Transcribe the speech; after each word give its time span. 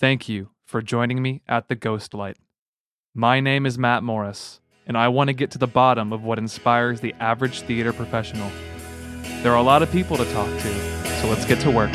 Thank 0.00 0.30
you 0.30 0.48
for 0.64 0.80
joining 0.80 1.20
me 1.20 1.42
at 1.46 1.68
the 1.68 1.74
Ghost 1.74 2.14
Light. 2.14 2.38
My 3.12 3.38
name 3.38 3.66
is 3.66 3.76
Matt 3.76 4.02
Morris, 4.02 4.62
and 4.86 4.96
I 4.96 5.08
want 5.08 5.28
to 5.28 5.34
get 5.34 5.50
to 5.50 5.58
the 5.58 5.66
bottom 5.66 6.10
of 6.10 6.24
what 6.24 6.38
inspires 6.38 7.00
the 7.00 7.12
average 7.20 7.60
theater 7.60 7.92
professional. 7.92 8.50
There 9.42 9.52
are 9.52 9.58
a 9.58 9.62
lot 9.62 9.82
of 9.82 9.92
people 9.92 10.16
to 10.16 10.24
talk 10.32 10.48
to, 10.48 11.10
so 11.20 11.28
let's 11.28 11.44
get 11.44 11.60
to 11.60 11.70
work. 11.70 11.90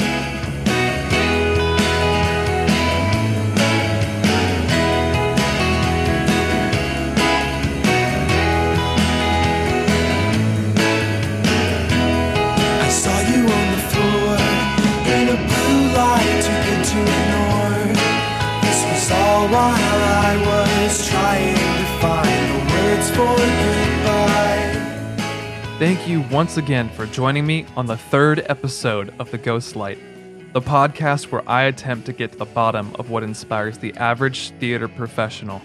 For 23.10 23.26
goodbye. 23.26 24.86
Thank 25.80 26.08
you 26.08 26.22
once 26.32 26.58
again 26.58 26.90
for 26.90 27.06
joining 27.06 27.46
me 27.46 27.66
on 27.76 27.86
the 27.86 27.98
third 27.98 28.46
episode 28.50 29.14
of 29.20 29.30
The 29.32 29.38
Ghost 29.38 29.76
Light, 29.76 30.00
the 30.54 30.62
podcast 30.62 31.32
where 31.32 31.48
I 31.48 31.64
attempt 31.64 32.06
to 32.08 32.14
get 32.14 32.32
to 32.32 32.38
the 32.38 32.46
bottom 32.46 32.96
of 32.96 33.10
what 33.10 33.24
inspires 33.24 33.78
the 33.78 33.94
average 33.96 34.52
theater 34.60 34.88
professional. 34.88 35.62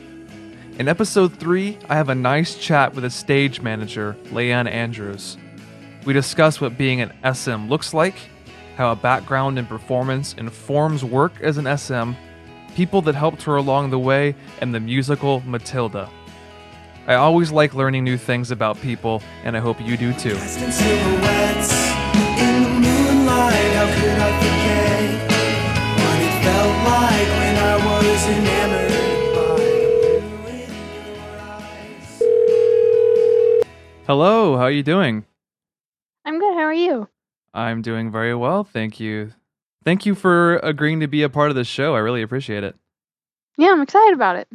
In 0.79 0.89
episode 0.89 1.39
three, 1.39 1.79
I 1.89 1.95
have 1.95 2.09
a 2.09 2.15
nice 2.15 2.57
chat 2.57 2.95
with 2.95 3.05
a 3.05 3.11
stage 3.11 3.61
manager, 3.61 4.17
Leigh'Ann 4.27 4.69
Andrews. 4.69 5.37
We 6.05 6.13
discuss 6.13 6.61
what 6.61 6.77
being 6.77 7.01
an 7.01 7.13
SM 7.35 7.69
looks 7.69 7.95
like, 7.95 8.17
how 8.77 8.93
a 8.93 8.97
background 8.97 9.59
in 9.59 9.67
performance 9.67 10.35
informs 10.35 11.05
work 11.05 11.41
as 11.41 11.59
an 11.59 11.79
SM, 11.79 12.13
people 12.75 13.03
that 13.03 13.15
helped 13.15 13.43
her 13.43 13.57
along 13.57 13.91
the 13.91 13.99
way, 13.99 14.35
and 14.61 14.75
the 14.75 14.81
musical 14.81 15.41
Matilda. 15.47 16.09
I 17.11 17.15
always 17.17 17.51
like 17.51 17.75
learning 17.75 18.05
new 18.05 18.17
things 18.17 18.53
about 18.53 18.81
people, 18.81 19.21
and 19.43 19.57
I 19.57 19.61
hope 19.61 19.81
you 19.81 19.97
do 19.97 20.13
too. 20.13 20.37
Casting 20.37 20.71
silhouettes 20.71 21.91
in 22.39 22.63
the 22.63 22.69
moonlight. 22.69 23.73
How 23.75 23.87
could 23.99 24.17
I 24.17 24.31
forget 24.39 25.19
what 25.99 26.21
it 26.23 26.35
felt 26.45 26.77
like 26.87 27.29
when 27.41 27.57
I 27.59 27.75
was 27.85 28.23
enamored 28.29 28.95
by 29.35 29.59
you 29.75 30.55
in 30.55 30.71
your 31.17 31.35
eyes? 31.51 32.23
Hello, 34.07 34.57
how 34.57 34.63
are 34.63 34.71
you 34.71 34.85
doing? 34.85 35.25
I'm 36.25 36.39
good. 36.39 36.55
How 36.55 36.63
are 36.63 36.73
you? 36.73 37.09
I'm 37.53 37.83
doing 37.83 38.13
very 38.13 38.37
well, 38.37 38.63
thank 38.63 39.01
you. 39.01 39.33
Thank 39.85 40.07
you 40.07 40.15
for 40.15 40.59
agreeing 40.59 41.01
to 41.01 41.09
be 41.09 41.25
a 41.25 41.29
part 41.29 41.51
of 41.51 41.57
the 41.57 41.65
show. 41.65 41.97
I 41.97 41.99
really 41.99 42.23
appreciate 42.23 42.63
it. 42.63 42.77
Yeah, 43.57 43.71
I'm 43.73 43.83
excited 43.83 44.15
about 44.15 44.37
it. 44.37 44.47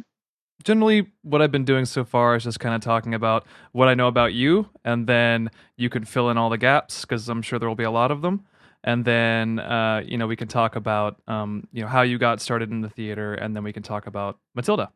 Generally, 0.64 1.06
what 1.22 1.42
I've 1.42 1.52
been 1.52 1.64
doing 1.64 1.84
so 1.84 2.04
far 2.04 2.34
is 2.34 2.44
just 2.44 2.58
kind 2.60 2.74
of 2.74 2.80
talking 2.80 3.14
about 3.14 3.46
what 3.72 3.88
I 3.88 3.94
know 3.94 4.08
about 4.08 4.32
you, 4.32 4.68
and 4.84 5.06
then 5.06 5.50
you 5.76 5.88
can 5.88 6.04
fill 6.04 6.30
in 6.30 6.38
all 6.38 6.50
the 6.50 6.58
gaps 6.58 7.02
because 7.02 7.28
I'm 7.28 7.42
sure 7.42 7.58
there 7.58 7.68
will 7.68 7.76
be 7.76 7.84
a 7.84 7.90
lot 7.90 8.10
of 8.10 8.22
them. 8.22 8.46
And 8.82 9.04
then, 9.04 9.58
uh, 9.58 10.02
you 10.06 10.16
know, 10.16 10.26
we 10.26 10.36
can 10.36 10.48
talk 10.48 10.76
about, 10.76 11.20
um, 11.26 11.66
you 11.72 11.82
know, 11.82 11.88
how 11.88 12.02
you 12.02 12.18
got 12.18 12.40
started 12.40 12.70
in 12.70 12.80
the 12.80 12.88
theater, 12.88 13.34
and 13.34 13.54
then 13.54 13.64
we 13.64 13.72
can 13.72 13.82
talk 13.82 14.06
about 14.06 14.38
Matilda. 14.54 14.92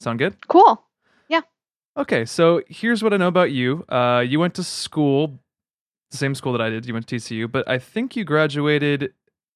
Sound 0.00 0.18
good? 0.18 0.36
Cool. 0.48 0.82
Yeah. 1.28 1.42
Okay, 1.96 2.24
so 2.24 2.62
here's 2.68 3.02
what 3.02 3.12
I 3.12 3.16
know 3.16 3.28
about 3.28 3.50
you. 3.50 3.84
Uh, 3.88 4.24
you 4.26 4.38
went 4.38 4.54
to 4.54 4.64
school, 4.64 5.38
the 6.10 6.16
same 6.16 6.34
school 6.34 6.52
that 6.52 6.60
I 6.60 6.68
did. 6.68 6.86
You 6.86 6.94
went 6.94 7.06
to 7.06 7.16
TCU, 7.16 7.50
but 7.50 7.68
I 7.68 7.78
think 7.78 8.14
you 8.14 8.24
graduated 8.24 9.12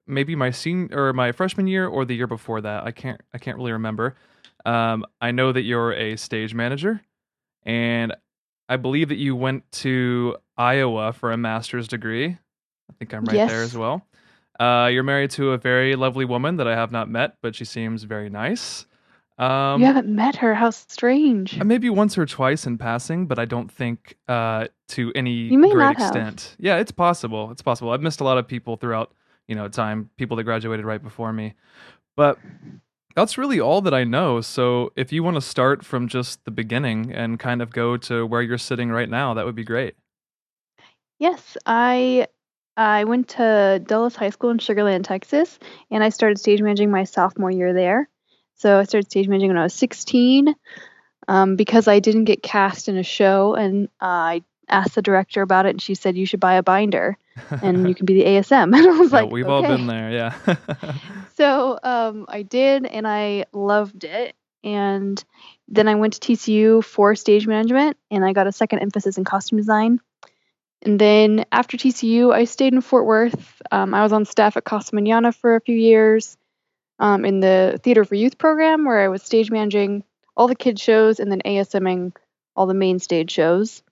maybe 0.06 0.34
my 0.34 0.50
senior 0.50 1.06
or 1.06 1.12
my 1.12 1.32
freshman 1.32 1.66
year 1.66 1.86
or 1.86 2.04
the 2.04 2.14
year 2.14 2.26
before 2.26 2.60
that. 2.60 2.84
I 2.84 2.90
can't 2.90 3.20
I 3.32 3.38
can't 3.38 3.56
really 3.56 3.72
remember. 3.72 4.16
Um, 4.64 5.04
I 5.20 5.32
know 5.32 5.52
that 5.52 5.62
you're 5.62 5.92
a 5.92 6.16
stage 6.16 6.54
manager, 6.54 7.00
and 7.64 8.14
I 8.68 8.76
believe 8.76 9.08
that 9.08 9.16
you 9.16 9.34
went 9.36 9.70
to 9.72 10.36
Iowa 10.56 11.12
for 11.12 11.32
a 11.32 11.36
master's 11.36 11.88
degree. 11.88 12.26
I 12.26 12.92
think 12.98 13.12
I'm 13.14 13.24
right 13.24 13.48
there 13.48 13.62
as 13.62 13.76
well. 13.76 14.06
Uh, 14.60 14.88
you're 14.92 15.02
married 15.02 15.30
to 15.32 15.52
a 15.52 15.58
very 15.58 15.96
lovely 15.96 16.24
woman 16.24 16.56
that 16.56 16.68
I 16.68 16.74
have 16.76 16.92
not 16.92 17.08
met, 17.08 17.36
but 17.42 17.54
she 17.54 17.64
seems 17.64 18.04
very 18.04 18.28
nice. 18.30 18.86
Um, 19.38 19.80
you 19.80 19.86
haven't 19.86 20.08
met 20.08 20.36
her. 20.36 20.54
How 20.54 20.70
strange. 20.70 21.58
uh, 21.58 21.64
Maybe 21.64 21.90
once 21.90 22.16
or 22.16 22.26
twice 22.26 22.66
in 22.66 22.78
passing, 22.78 23.26
but 23.26 23.38
I 23.38 23.44
don't 23.44 23.72
think 23.72 24.16
uh, 24.28 24.68
to 24.88 25.10
any 25.14 25.48
great 25.48 25.74
not 25.74 25.98
have. 25.98 26.08
extent. 26.08 26.54
Yeah, 26.58 26.76
it's 26.76 26.92
possible. 26.92 27.50
It's 27.50 27.62
possible. 27.62 27.90
I've 27.90 28.02
missed 28.02 28.20
a 28.20 28.24
lot 28.24 28.38
of 28.38 28.46
people 28.46 28.76
throughout, 28.76 29.12
you 29.48 29.54
know, 29.54 29.68
time. 29.68 30.10
People 30.16 30.36
that 30.36 30.44
graduated 30.44 30.84
right 30.84 31.02
before 31.02 31.32
me, 31.32 31.54
but 32.14 32.38
that's 33.14 33.38
really 33.38 33.60
all 33.60 33.80
that 33.82 33.94
I 33.94 34.04
know. 34.04 34.40
So 34.40 34.92
if 34.96 35.12
you 35.12 35.22
want 35.22 35.36
to 35.36 35.40
start 35.40 35.84
from 35.84 36.08
just 36.08 36.44
the 36.44 36.50
beginning 36.50 37.12
and 37.12 37.38
kind 37.38 37.62
of 37.62 37.72
go 37.72 37.96
to 37.98 38.26
where 38.26 38.42
you're 38.42 38.58
sitting 38.58 38.90
right 38.90 39.08
now, 39.08 39.34
that 39.34 39.44
would 39.44 39.54
be 39.54 39.64
great. 39.64 39.94
Yes, 41.18 41.56
I 41.66 42.26
I 42.76 43.04
went 43.04 43.28
to 43.30 43.82
Dulles 43.86 44.16
High 44.16 44.30
School 44.30 44.50
in 44.50 44.58
Sugar 44.58 44.82
Land, 44.82 45.04
Texas, 45.04 45.58
and 45.90 46.02
I 46.02 46.08
started 46.08 46.38
stage 46.38 46.62
managing 46.62 46.90
my 46.90 47.04
sophomore 47.04 47.50
year 47.50 47.72
there. 47.74 48.08
So 48.56 48.78
I 48.78 48.84
started 48.84 49.10
stage 49.10 49.28
managing 49.28 49.48
when 49.48 49.58
I 49.58 49.64
was 49.64 49.74
16 49.74 50.54
um, 51.28 51.56
because 51.56 51.88
I 51.88 52.00
didn't 52.00 52.24
get 52.24 52.42
cast 52.42 52.88
in 52.88 52.96
a 52.96 53.02
show, 53.02 53.54
and 53.54 53.88
uh, 54.00 54.06
I 54.06 54.42
asked 54.72 54.94
the 54.94 55.02
director 55.02 55.42
about 55.42 55.66
it, 55.66 55.70
and 55.70 55.82
she 55.82 55.94
said 55.94 56.16
you 56.16 56.26
should 56.26 56.40
buy 56.40 56.54
a 56.54 56.62
binder 56.62 57.16
and 57.62 57.88
you 57.88 57.94
can 57.94 58.06
be 58.06 58.14
the 58.14 58.24
ASM. 58.24 58.74
And 58.76 58.86
I 58.86 58.98
was 58.98 59.12
Yeah, 59.12 59.20
like, 59.22 59.30
we've 59.30 59.48
all 59.48 59.62
been 59.62 59.86
there. 59.86 60.10
Yeah. 60.10 60.56
So 61.36 61.78
um, 61.82 62.26
I 62.28 62.42
did, 62.42 62.84
and 62.86 63.06
I 63.06 63.46
loved 63.52 64.04
it. 64.04 64.36
And 64.62 65.22
then 65.66 65.88
I 65.88 65.94
went 65.96 66.12
to 66.14 66.20
TCU 66.20 66.84
for 66.84 67.14
stage 67.14 67.46
management, 67.46 67.96
and 68.10 68.24
I 68.24 68.32
got 68.32 68.46
a 68.46 68.52
second 68.52 68.80
emphasis 68.80 69.18
in 69.18 69.24
costume 69.24 69.58
design. 69.58 70.00
And 70.82 71.00
then 71.00 71.44
after 71.50 71.76
TCU, 71.76 72.32
I 72.32 72.44
stayed 72.44 72.74
in 72.74 72.80
Fort 72.80 73.06
Worth. 73.06 73.62
Um, 73.70 73.94
I 73.94 74.02
was 74.02 74.12
on 74.12 74.24
staff 74.24 74.56
at 74.56 74.64
Casa 74.64 74.94
Manana 74.94 75.32
for 75.32 75.56
a 75.56 75.60
few 75.60 75.76
years 75.76 76.36
um, 76.98 77.24
in 77.24 77.40
the 77.40 77.80
Theater 77.82 78.04
for 78.04 78.14
Youth 78.14 78.36
program, 78.38 78.84
where 78.84 79.00
I 79.00 79.08
was 79.08 79.22
stage 79.22 79.50
managing 79.50 80.04
all 80.36 80.48
the 80.48 80.54
kids 80.54 80.80
shows 80.80 81.18
and 81.18 81.30
then 81.30 81.40
ASMing 81.44 82.14
all 82.54 82.66
the 82.66 82.74
main 82.74 82.98
stage 82.98 83.30
shows. 83.30 83.82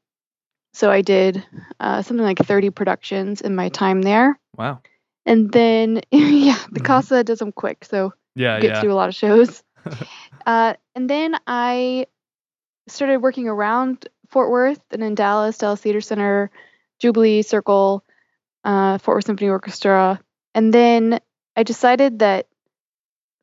So 0.73 0.91
I 0.91 1.03
did 1.03 1.45
uh, 1.79 2.03
something 2.03 2.25
like 2.25 2.39
30 2.39 2.71
productions 2.71 3.41
in 3.41 3.55
my 3.55 3.69
time 3.69 4.03
there. 4.03 4.39
wow. 4.57 4.81
And 5.27 5.51
then, 5.53 6.01
yeah, 6.11 6.59
the 6.73 6.81
Mhm. 6.81 6.85
Casa 6.85 7.25
does 7.25 7.39
them 7.41 7.53
quick, 7.53 7.85
so 7.85 8.13
Yeah. 8.35 8.61
get 8.61 8.69
yeah. 8.69 8.81
to 8.81 8.87
do 8.87 8.93
a 8.93 8.95
lot 8.95 9.09
of 9.09 9.15
shows. 9.15 9.63
uh, 10.47 10.75
and 10.95 11.09
then 11.11 11.37
I 11.47 12.07
started 12.89 13.19
working 13.19 13.49
around 13.49 14.09
Fort 14.29 14.51
Worth 14.51 14.81
and 14.91 15.03
in 15.03 15.15
Dallas, 15.15 15.59
Dallas 15.59 15.81
Theater 15.81 16.01
Center, 16.01 16.51
Jubilee 16.99 17.43
Circle, 17.43 18.05
uh, 18.65 18.99
Fort 18.99 19.17
Worth 19.17 19.27
Symphony 19.27 19.51
Orchestra. 19.51 20.21
And 20.55 20.73
then 20.73 21.21
I 21.57 21.63
decided 21.63 22.21
that 22.21 22.47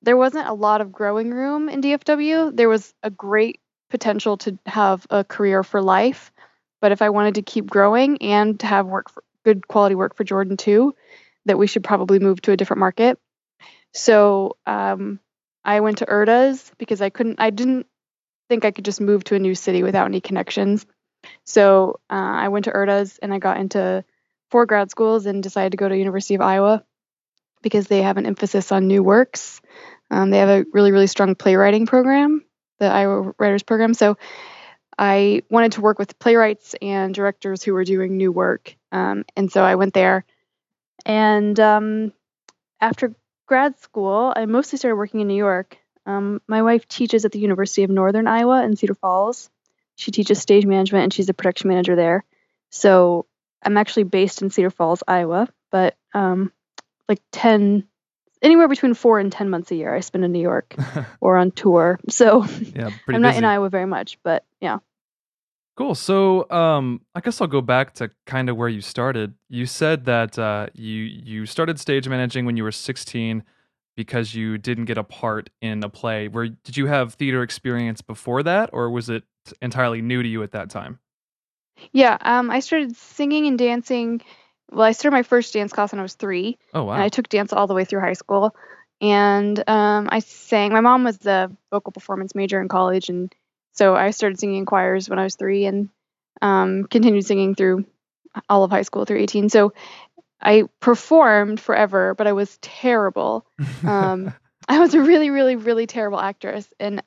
there 0.01 0.17
wasn't 0.17 0.47
a 0.47 0.53
lot 0.53 0.81
of 0.81 0.91
growing 0.91 1.31
room 1.31 1.69
in 1.69 1.81
DFW. 1.81 2.55
There 2.55 2.69
was 2.69 2.93
a 3.03 3.09
great 3.09 3.59
potential 3.89 4.37
to 4.37 4.57
have 4.65 5.05
a 5.09 5.23
career 5.23 5.63
for 5.63 5.81
life. 5.81 6.31
But 6.81 6.91
if 6.91 7.01
I 7.01 7.09
wanted 7.09 7.35
to 7.35 7.41
keep 7.41 7.67
growing 7.69 8.21
and 8.21 8.59
to 8.59 8.67
have 8.67 8.85
work 8.85 9.09
for 9.09 9.23
good 9.43 9.67
quality 9.67 9.95
work 9.95 10.15
for 10.15 10.23
Jordan 10.23 10.57
too, 10.57 10.95
that 11.45 11.57
we 11.57 11.67
should 11.67 11.83
probably 11.83 12.19
move 12.19 12.41
to 12.41 12.51
a 12.51 12.57
different 12.57 12.79
market. 12.79 13.17
So 13.93 14.57
um, 14.65 15.19
I 15.63 15.79
went 15.79 15.99
to 15.99 16.05
URTAs 16.05 16.71
because 16.77 17.01
I 17.01 17.09
couldn't, 17.09 17.39
I 17.39 17.49
didn't 17.49 17.87
think 18.49 18.65
I 18.65 18.71
could 18.71 18.85
just 18.85 19.01
move 19.01 19.23
to 19.25 19.35
a 19.35 19.39
new 19.39 19.55
city 19.55 19.83
without 19.83 20.05
any 20.05 20.21
connections. 20.21 20.85
So 21.45 21.99
uh, 22.09 22.13
I 22.13 22.49
went 22.49 22.65
to 22.65 22.71
URTAs 22.71 23.19
and 23.21 23.33
I 23.33 23.39
got 23.39 23.57
into 23.57 24.03
four 24.51 24.65
grad 24.65 24.91
schools 24.91 25.25
and 25.25 25.43
decided 25.43 25.71
to 25.71 25.77
go 25.77 25.89
to 25.89 25.97
University 25.97 26.35
of 26.35 26.41
Iowa 26.41 26.83
because 27.61 27.87
they 27.87 28.01
have 28.01 28.17
an 28.17 28.25
emphasis 28.25 28.71
on 28.71 28.87
new 28.87 29.03
works. 29.03 29.61
Um, 30.09 30.29
they 30.29 30.37
have 30.39 30.49
a 30.49 30.65
really, 30.71 30.91
really 30.91 31.07
strong 31.07 31.35
playwriting 31.35 31.85
program, 31.85 32.45
the 32.79 32.85
Iowa 32.85 33.33
Writers 33.37 33.63
Program. 33.63 33.93
So 33.93 34.17
I 34.97 35.43
wanted 35.49 35.73
to 35.73 35.81
work 35.81 35.99
with 35.99 36.17
playwrights 36.19 36.75
and 36.81 37.13
directors 37.13 37.63
who 37.63 37.73
were 37.73 37.83
doing 37.83 38.17
new 38.17 38.31
work. 38.31 38.75
Um, 38.91 39.25
and 39.35 39.51
so 39.51 39.63
I 39.63 39.75
went 39.75 39.93
there. 39.93 40.25
And 41.05 41.59
um, 41.59 42.13
after 42.81 43.13
grad 43.45 43.79
school, 43.79 44.33
I 44.35 44.45
mostly 44.45 44.77
started 44.77 44.95
working 44.95 45.21
in 45.21 45.27
New 45.27 45.35
York. 45.35 45.77
Um, 46.05 46.41
my 46.47 46.61
wife 46.61 46.87
teaches 46.87 47.25
at 47.25 47.31
the 47.31 47.39
University 47.39 47.83
of 47.83 47.89
Northern 47.89 48.27
Iowa 48.27 48.63
in 48.63 48.75
Cedar 48.75 48.95
Falls. 48.95 49.49
She 49.95 50.11
teaches 50.11 50.39
stage 50.39 50.65
management 50.65 51.03
and 51.03 51.13
she's 51.13 51.29
a 51.29 51.33
production 51.33 51.69
manager 51.69 51.95
there. 51.95 52.23
So 52.69 53.25
I'm 53.63 53.77
actually 53.77 54.03
based 54.03 54.41
in 54.41 54.49
Cedar 54.49 54.69
Falls, 54.69 55.03
Iowa, 55.07 55.49
but 55.71 55.95
um, 56.13 56.51
like 57.09 57.21
10, 57.31 57.87
anywhere 58.41 58.67
between 58.67 58.93
four 58.93 59.19
and 59.19 59.31
10 59.31 59.49
months 59.49 59.71
a 59.71 59.75
year 59.75 59.93
I 59.93 60.01
spend 60.01 60.25
in 60.25 60.31
New 60.31 60.41
York 60.41 60.75
or 61.21 61.37
on 61.37 61.51
tour. 61.51 61.99
So 62.09 62.45
yeah. 62.75 62.89
I'm 63.07 63.21
not 63.21 63.29
busy. 63.29 63.39
in 63.39 63.45
Iowa 63.45 63.69
very 63.69 63.85
much, 63.85 64.19
but 64.23 64.43
yeah. 64.61 64.79
Cool. 65.75 65.93
So, 65.93 66.49
um, 66.49 67.01
I 67.13 67.19
guess 67.19 67.39
I'll 67.39 67.47
go 67.47 67.61
back 67.61 67.93
to 67.95 68.09
kind 68.25 68.49
of 68.49 68.57
where 68.57 68.67
you 68.67 68.81
started. 68.81 69.35
You 69.47 69.67
said 69.67 70.05
that 70.05 70.39
uh, 70.39 70.67
you 70.73 71.03
you 71.03 71.45
started 71.45 71.79
stage 71.79 72.09
managing 72.09 72.47
when 72.47 72.57
you 72.57 72.63
were 72.63 72.71
16, 72.71 73.43
because 73.97 74.33
you 74.33 74.57
didn't 74.57 74.85
get 74.85 74.97
a 74.97 75.03
part 75.03 75.49
in 75.61 75.83
a 75.83 75.89
play. 75.89 76.29
Where 76.29 76.47
did 76.47 76.77
you 76.77 76.85
have 76.85 77.15
theater 77.15 77.41
experience 77.41 78.01
before 78.01 78.43
that, 78.43 78.69
or 78.71 78.89
was 78.89 79.09
it 79.09 79.23
entirely 79.61 80.01
new 80.01 80.23
to 80.23 80.29
you 80.29 80.43
at 80.43 80.51
that 80.51 80.69
time? 80.69 80.99
Yeah, 81.91 82.17
um, 82.21 82.49
I 82.49 82.61
started 82.61 82.95
singing 82.95 83.47
and 83.47 83.57
dancing. 83.57 84.21
Well, 84.71 84.85
I 84.85 84.91
started 84.91 85.15
my 85.15 85.23
first 85.23 85.53
dance 85.53 85.71
class 85.71 85.91
when 85.91 85.99
I 85.99 86.03
was 86.03 86.15
three, 86.15 86.57
Oh 86.73 86.83
wow. 86.83 86.93
and 86.93 87.03
I 87.03 87.09
took 87.09 87.29
dance 87.29 87.53
all 87.53 87.67
the 87.67 87.73
way 87.73 87.85
through 87.85 88.01
high 88.01 88.13
school. 88.13 88.55
And 88.99 89.57
um, 89.69 90.09
I 90.11 90.19
sang. 90.19 90.73
My 90.73 90.81
mom 90.81 91.03
was 91.03 91.17
the 91.19 91.55
vocal 91.71 91.91
performance 91.91 92.33
major 92.33 92.59
in 92.59 92.67
college, 92.67 93.09
and 93.09 93.33
so 93.73 93.95
I 93.95 94.09
started 94.11 94.39
singing 94.39 94.57
in 94.57 94.65
choirs 94.65 95.07
when 95.09 95.19
I 95.19 95.23
was 95.23 95.35
three, 95.35 95.65
and 95.65 95.89
um, 96.41 96.85
continued 96.85 97.25
singing 97.25 97.53
through 97.55 97.85
all 98.49 98.63
of 98.63 98.71
high 98.71 98.81
school 98.81 99.05
through 99.05 99.19
18. 99.19 99.49
So 99.49 99.73
I 100.41 100.63
performed 100.79 101.59
forever, 101.59 102.13
but 102.15 102.27
I 102.27 102.33
was 102.33 102.57
terrible. 102.61 103.45
Um, 103.85 104.33
I 104.67 104.79
was 104.79 104.93
a 104.95 105.01
really, 105.01 105.29
really, 105.29 105.55
really 105.55 105.87
terrible 105.87 106.19
actress, 106.19 106.67
and 106.79 107.01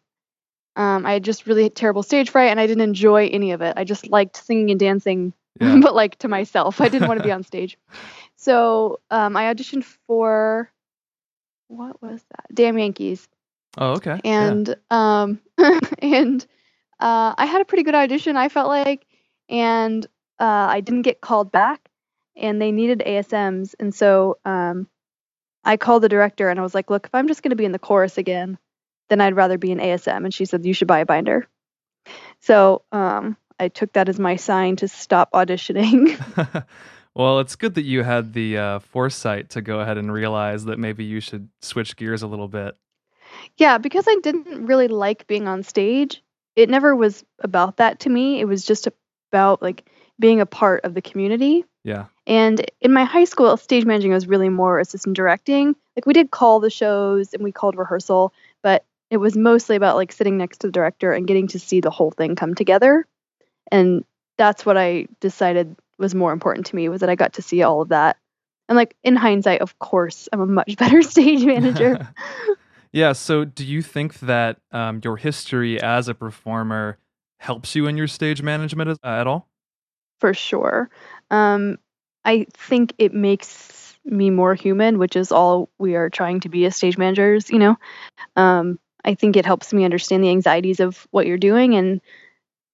um, 0.77 1.05
I 1.05 1.15
had 1.15 1.25
just 1.25 1.47
really 1.47 1.69
terrible 1.71 2.03
stage 2.03 2.31
fright, 2.31 2.51
and 2.51 2.61
I 2.61 2.67
didn't 2.67 2.83
enjoy 2.85 3.27
any 3.27 3.51
of 3.53 3.61
it. 3.61 3.75
I 3.77 3.85
just 3.85 4.09
liked 4.09 4.37
singing 4.37 4.71
and 4.71 4.81
dancing, 4.81 5.33
Yeah. 5.61 5.81
but 5.83 5.95
like 5.95 6.17
to 6.21 6.29
myself. 6.29 6.81
I 6.81 6.89
didn't 6.89 7.09
want 7.09 7.19
to 7.19 7.25
be 7.25 7.33
on 7.33 7.43
stage. 7.43 7.79
So 8.37 9.01
um, 9.11 9.37
I 9.37 9.53
auditioned 9.53 9.85
for 9.85 10.73
what 11.69 12.01
was 12.01 12.25
that? 12.31 12.47
Damn 12.55 12.79
Yankees, 12.79 13.29
oh 13.77 13.93
okay. 13.93 14.19
Yeah. 14.25 14.51
and 14.51 14.77
um, 14.91 15.41
and 15.99 16.47
uh, 16.99 17.35
I 17.37 17.45
had 17.45 17.61
a 17.61 17.67
pretty 17.67 17.83
good 17.83 17.95
audition. 17.95 18.39
I 18.39 18.49
felt 18.49 18.69
like, 18.69 19.05
and 19.51 20.07
uh, 20.39 20.69
I 20.71 20.81
didn't 20.81 21.03
get 21.03 21.21
called 21.21 21.53
back, 21.53 21.91
and 22.35 22.63
they 22.63 22.73
needed 22.73 23.03
ASMs, 23.07 23.75
and 23.79 23.95
so 23.95 24.39
um, 24.47 24.87
I 25.65 25.77
called 25.77 26.03
the 26.03 26.09
director 26.09 26.49
and 26.49 26.59
I 26.59 26.63
was 26.63 26.75
like, 26.75 26.91
"Look, 26.91 27.07
if 27.07 27.15
I'm 27.15 27.29
just 27.29 27.43
going 27.43 27.51
to 27.51 27.57
be 27.57 27.65
in 27.65 27.73
the 27.73 27.79
chorus 27.79 28.19
again, 28.19 28.59
then 29.09 29.21
I'd 29.21 29.37
rather 29.37 29.59
be 29.59 29.71
in 29.71 29.79
ASM." 29.79 30.25
And 30.25 30.33
she 30.33 30.45
said, 30.45 30.65
"You 30.65 30.73
should 30.73 30.89
buy 30.89 31.01
a 31.01 31.07
binder." 31.07 31.47
So 32.41 32.83
um, 32.91 33.37
I 33.61 33.69
took 33.69 33.93
that 33.93 34.09
as 34.09 34.19
my 34.19 34.37
sign 34.37 34.77
to 34.77 34.89
stop 34.89 35.31
auditioning. 35.33 36.17
well, 37.15 37.41
it's 37.41 37.57
good 37.57 37.75
that 37.75 37.85
you 37.85 38.03
had 38.03 38.33
the 38.33 38.57
uh, 38.57 38.79
foresight 38.79 39.51
to 39.51 39.61
go 39.61 39.81
ahead 39.81 39.99
and 39.99 40.11
realize 40.11 40.65
that 40.65 40.79
maybe 40.79 41.05
you 41.05 41.21
should 41.21 41.49
switch 41.61 41.95
gears 41.97 42.23
a 42.23 42.27
little 42.27 42.49
bit. 42.49 42.75
yeah, 43.59 43.77
because 43.77 44.07
I 44.09 44.17
didn't 44.23 44.67
really 44.67 44.89
like 44.89 45.27
being 45.27 45.47
on 45.47 45.63
stage. 45.63 46.23
It 46.57 46.71
never 46.71 46.97
was 46.97 47.23
about 47.41 47.77
that 47.77 48.01
to 48.01 48.11
me. 48.11 48.41
It 48.41 48.47
was 48.47 48.65
just 48.65 48.89
about 49.31 49.61
like 49.61 49.85
being 50.19 50.41
a 50.41 50.47
part 50.47 50.85
of 50.85 50.95
the 50.95 51.03
community. 51.03 51.65
Yeah. 51.85 52.07
And 52.27 52.65
in 52.81 52.93
my 52.93 53.05
high 53.05 53.25
school, 53.25 53.57
stage 53.57 53.85
managing 53.85 54.13
was 54.13 54.27
really 54.27 54.49
more 54.49 54.79
assistant 54.79 55.17
directing. 55.17 55.77
Like 55.97 56.07
we 56.07 56.13
did 56.13 56.31
call 56.31 56.61
the 56.61 56.71
shows 56.71 57.35
and 57.35 57.43
we 57.43 57.53
called 57.53 57.77
rehearsal, 57.77 58.33
but 58.63 58.85
it 59.11 59.19
was 59.19 59.37
mostly 59.37 59.77
about 59.77 59.97
like 59.97 60.13
sitting 60.13 60.39
next 60.39 60.59
to 60.59 60.69
the 60.69 60.73
director 60.73 61.13
and 61.13 61.27
getting 61.27 61.49
to 61.49 61.59
see 61.59 61.81
the 61.81 61.91
whole 61.91 62.11
thing 62.11 62.37
come 62.37 62.55
together. 62.55 63.07
And 63.71 64.05
that's 64.39 64.65
what 64.65 64.77
I 64.77 65.07
decided 65.21 65.77
was 65.99 66.15
more 66.15 66.33
important 66.33 66.67
to 66.67 66.77
me 66.77 66.89
was 66.89 67.01
that 67.01 67.11
I 67.11 67.15
got 67.15 67.35
to 67.35 67.43
see 67.43 67.63
all 67.63 67.83
of 67.83 67.91
that. 67.91 68.17
And 68.69 68.77
like 68.77 68.97
in 69.03 69.17
hindsight, 69.17 69.61
of 69.61 69.79
course, 69.79 70.29
I'm 70.33 70.41
a 70.41 70.47
much 70.47 70.77
better 70.79 71.03
stage 71.03 71.45
manager. 71.45 72.09
yeah. 72.93 73.13
So, 73.13 73.45
do 73.45 73.65
you 73.65 73.83
think 73.83 74.21
that 74.21 74.59
um, 74.73 75.01
your 75.05 75.17
history 75.17 75.81
as 75.81 76.09
a 76.09 76.15
performer 76.15 76.99
helps 77.39 77.75
you 77.75 77.87
in 77.87 77.97
your 77.97 78.07
stage 78.07 78.43
management 78.43 78.91
as- 78.91 78.99
uh, 79.05 79.21
at 79.21 79.27
all? 79.27 79.51
for 80.21 80.35
sure. 80.35 80.89
Um, 81.31 81.79
I 82.25 82.47
think 82.53 82.93
it 82.99 83.13
makes 83.13 83.99
me 84.05 84.31
more 84.31 84.55
human, 84.55 84.99
which 84.99 85.17
is 85.17 85.33
all 85.33 85.71
we 85.79 85.97
are 85.97 86.11
trying 86.11 86.41
to 86.41 86.49
be 86.49 86.65
as 86.67 86.77
stage 86.77 86.99
managers. 86.99 87.51
You 87.51 87.59
know, 87.59 87.77
um, 88.37 88.79
I 89.05 89.15
think 89.15 89.37
it 89.37 89.47
helps 89.47 89.73
me 89.73 89.85
understand 89.85 90.23
the 90.23 90.31
anxieties 90.31 90.81
of 90.81 91.09
what 91.11 91.27
you're 91.27 91.39
doing 91.39 91.75
and 91.75 92.01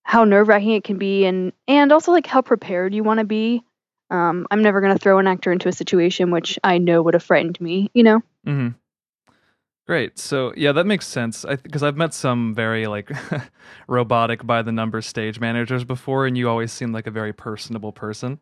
how 0.06 0.23
nerve 0.23 0.47
wracking 0.47 0.70
it 0.70 0.85
can 0.85 0.99
be, 0.99 1.25
and 1.26 1.53
and 1.67 1.91
also 1.91 2.12
like 2.12 2.29
how 2.29 2.41
prepared 2.41 2.94
you 2.94 3.03
want 3.03 3.19
to 3.19 3.26
be. 3.26 3.62
Um, 4.08 4.47
I'm 4.53 4.62
never 4.62 4.81
going 4.81 4.93
to 4.93 4.99
throw 4.99 5.19
an 5.19 5.26
actor 5.26 5.50
into 5.50 5.69
a 5.69 5.73
situation 5.73 6.31
which 6.31 6.61
I 6.62 6.79
know 6.79 7.03
would 7.03 7.14
have 7.14 7.25
frightened 7.25 7.61
me. 7.61 7.91
You 7.93 8.05
know. 8.05 8.20
Mm-hmm. 8.47 8.69
Great. 9.88 10.17
So 10.17 10.53
yeah, 10.56 10.70
that 10.73 10.87
makes 10.87 11.08
sense. 11.08 11.44
I 11.44 11.56
because 11.56 11.82
I've 11.82 11.97
met 11.97 12.14
some 12.14 12.55
very 12.55 12.87
like 12.87 13.11
robotic 13.88 14.47
by 14.47 14.62
the 14.62 14.70
numbers 14.70 15.06
stage 15.06 15.41
managers 15.41 15.82
before, 15.82 16.25
and 16.25 16.38
you 16.38 16.49
always 16.49 16.70
seem 16.70 16.93
like 16.93 17.09
a 17.09 17.11
very 17.11 17.32
personable 17.32 17.91
person. 17.91 18.38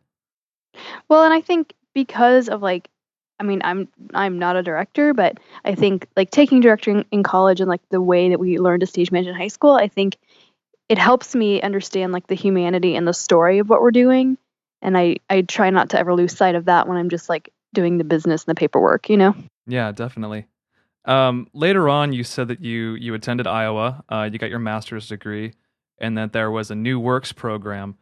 Well, 1.09 1.23
and 1.23 1.33
I 1.33 1.41
think 1.41 1.73
because 1.95 2.47
of 2.47 2.61
like 2.61 2.91
I 3.39 3.43
mean, 3.43 3.61
I'm 3.63 3.87
I'm 4.13 4.37
not 4.37 4.55
a 4.55 4.61
director, 4.61 5.15
but 5.15 5.39
I 5.65 5.73
think 5.73 6.07
like 6.15 6.29
taking 6.29 6.61
directing 6.61 7.05
in 7.11 7.23
college 7.23 7.59
and 7.59 7.67
like 7.67 7.81
the 7.89 8.01
way 8.01 8.29
that 8.29 8.39
we 8.39 8.59
learned 8.59 8.81
to 8.81 8.85
stage 8.85 9.11
manage 9.11 9.27
in 9.27 9.33
high 9.33 9.47
school, 9.47 9.73
I 9.73 9.87
think 9.87 10.17
it 10.89 10.97
helps 10.97 11.35
me 11.35 11.61
understand 11.61 12.11
like 12.11 12.27
the 12.27 12.35
humanity 12.35 12.95
and 12.95 13.07
the 13.07 13.13
story 13.13 13.59
of 13.59 13.69
what 13.69 13.81
we're 13.81 13.91
doing. 13.91 14.37
And 14.81 14.97
I 14.97 15.17
I 15.29 15.41
try 15.41 15.69
not 15.69 15.89
to 15.91 15.99
ever 15.99 16.13
lose 16.13 16.35
sight 16.35 16.55
of 16.55 16.65
that 16.65 16.87
when 16.87 16.97
I'm 16.97 17.09
just 17.09 17.29
like 17.29 17.51
doing 17.73 17.97
the 17.97 18.03
business 18.03 18.43
and 18.43 18.55
the 18.55 18.59
paperwork, 18.59 19.09
you 19.09 19.17
know. 19.17 19.35
Yeah, 19.67 19.91
definitely. 19.91 20.45
Um, 21.05 21.47
later 21.53 21.87
on, 21.89 22.13
you 22.13 22.23
said 22.23 22.47
that 22.49 22.61
you 22.61 22.95
you 22.95 23.13
attended 23.13 23.47
Iowa, 23.47 24.03
uh, 24.09 24.29
you 24.31 24.39
got 24.39 24.49
your 24.49 24.59
master's 24.59 25.07
degree, 25.07 25.53
and 25.97 26.17
that 26.17 26.33
there 26.33 26.51
was 26.51 26.71
a 26.71 26.75
new 26.75 26.99
works 26.99 27.31
program. 27.31 27.97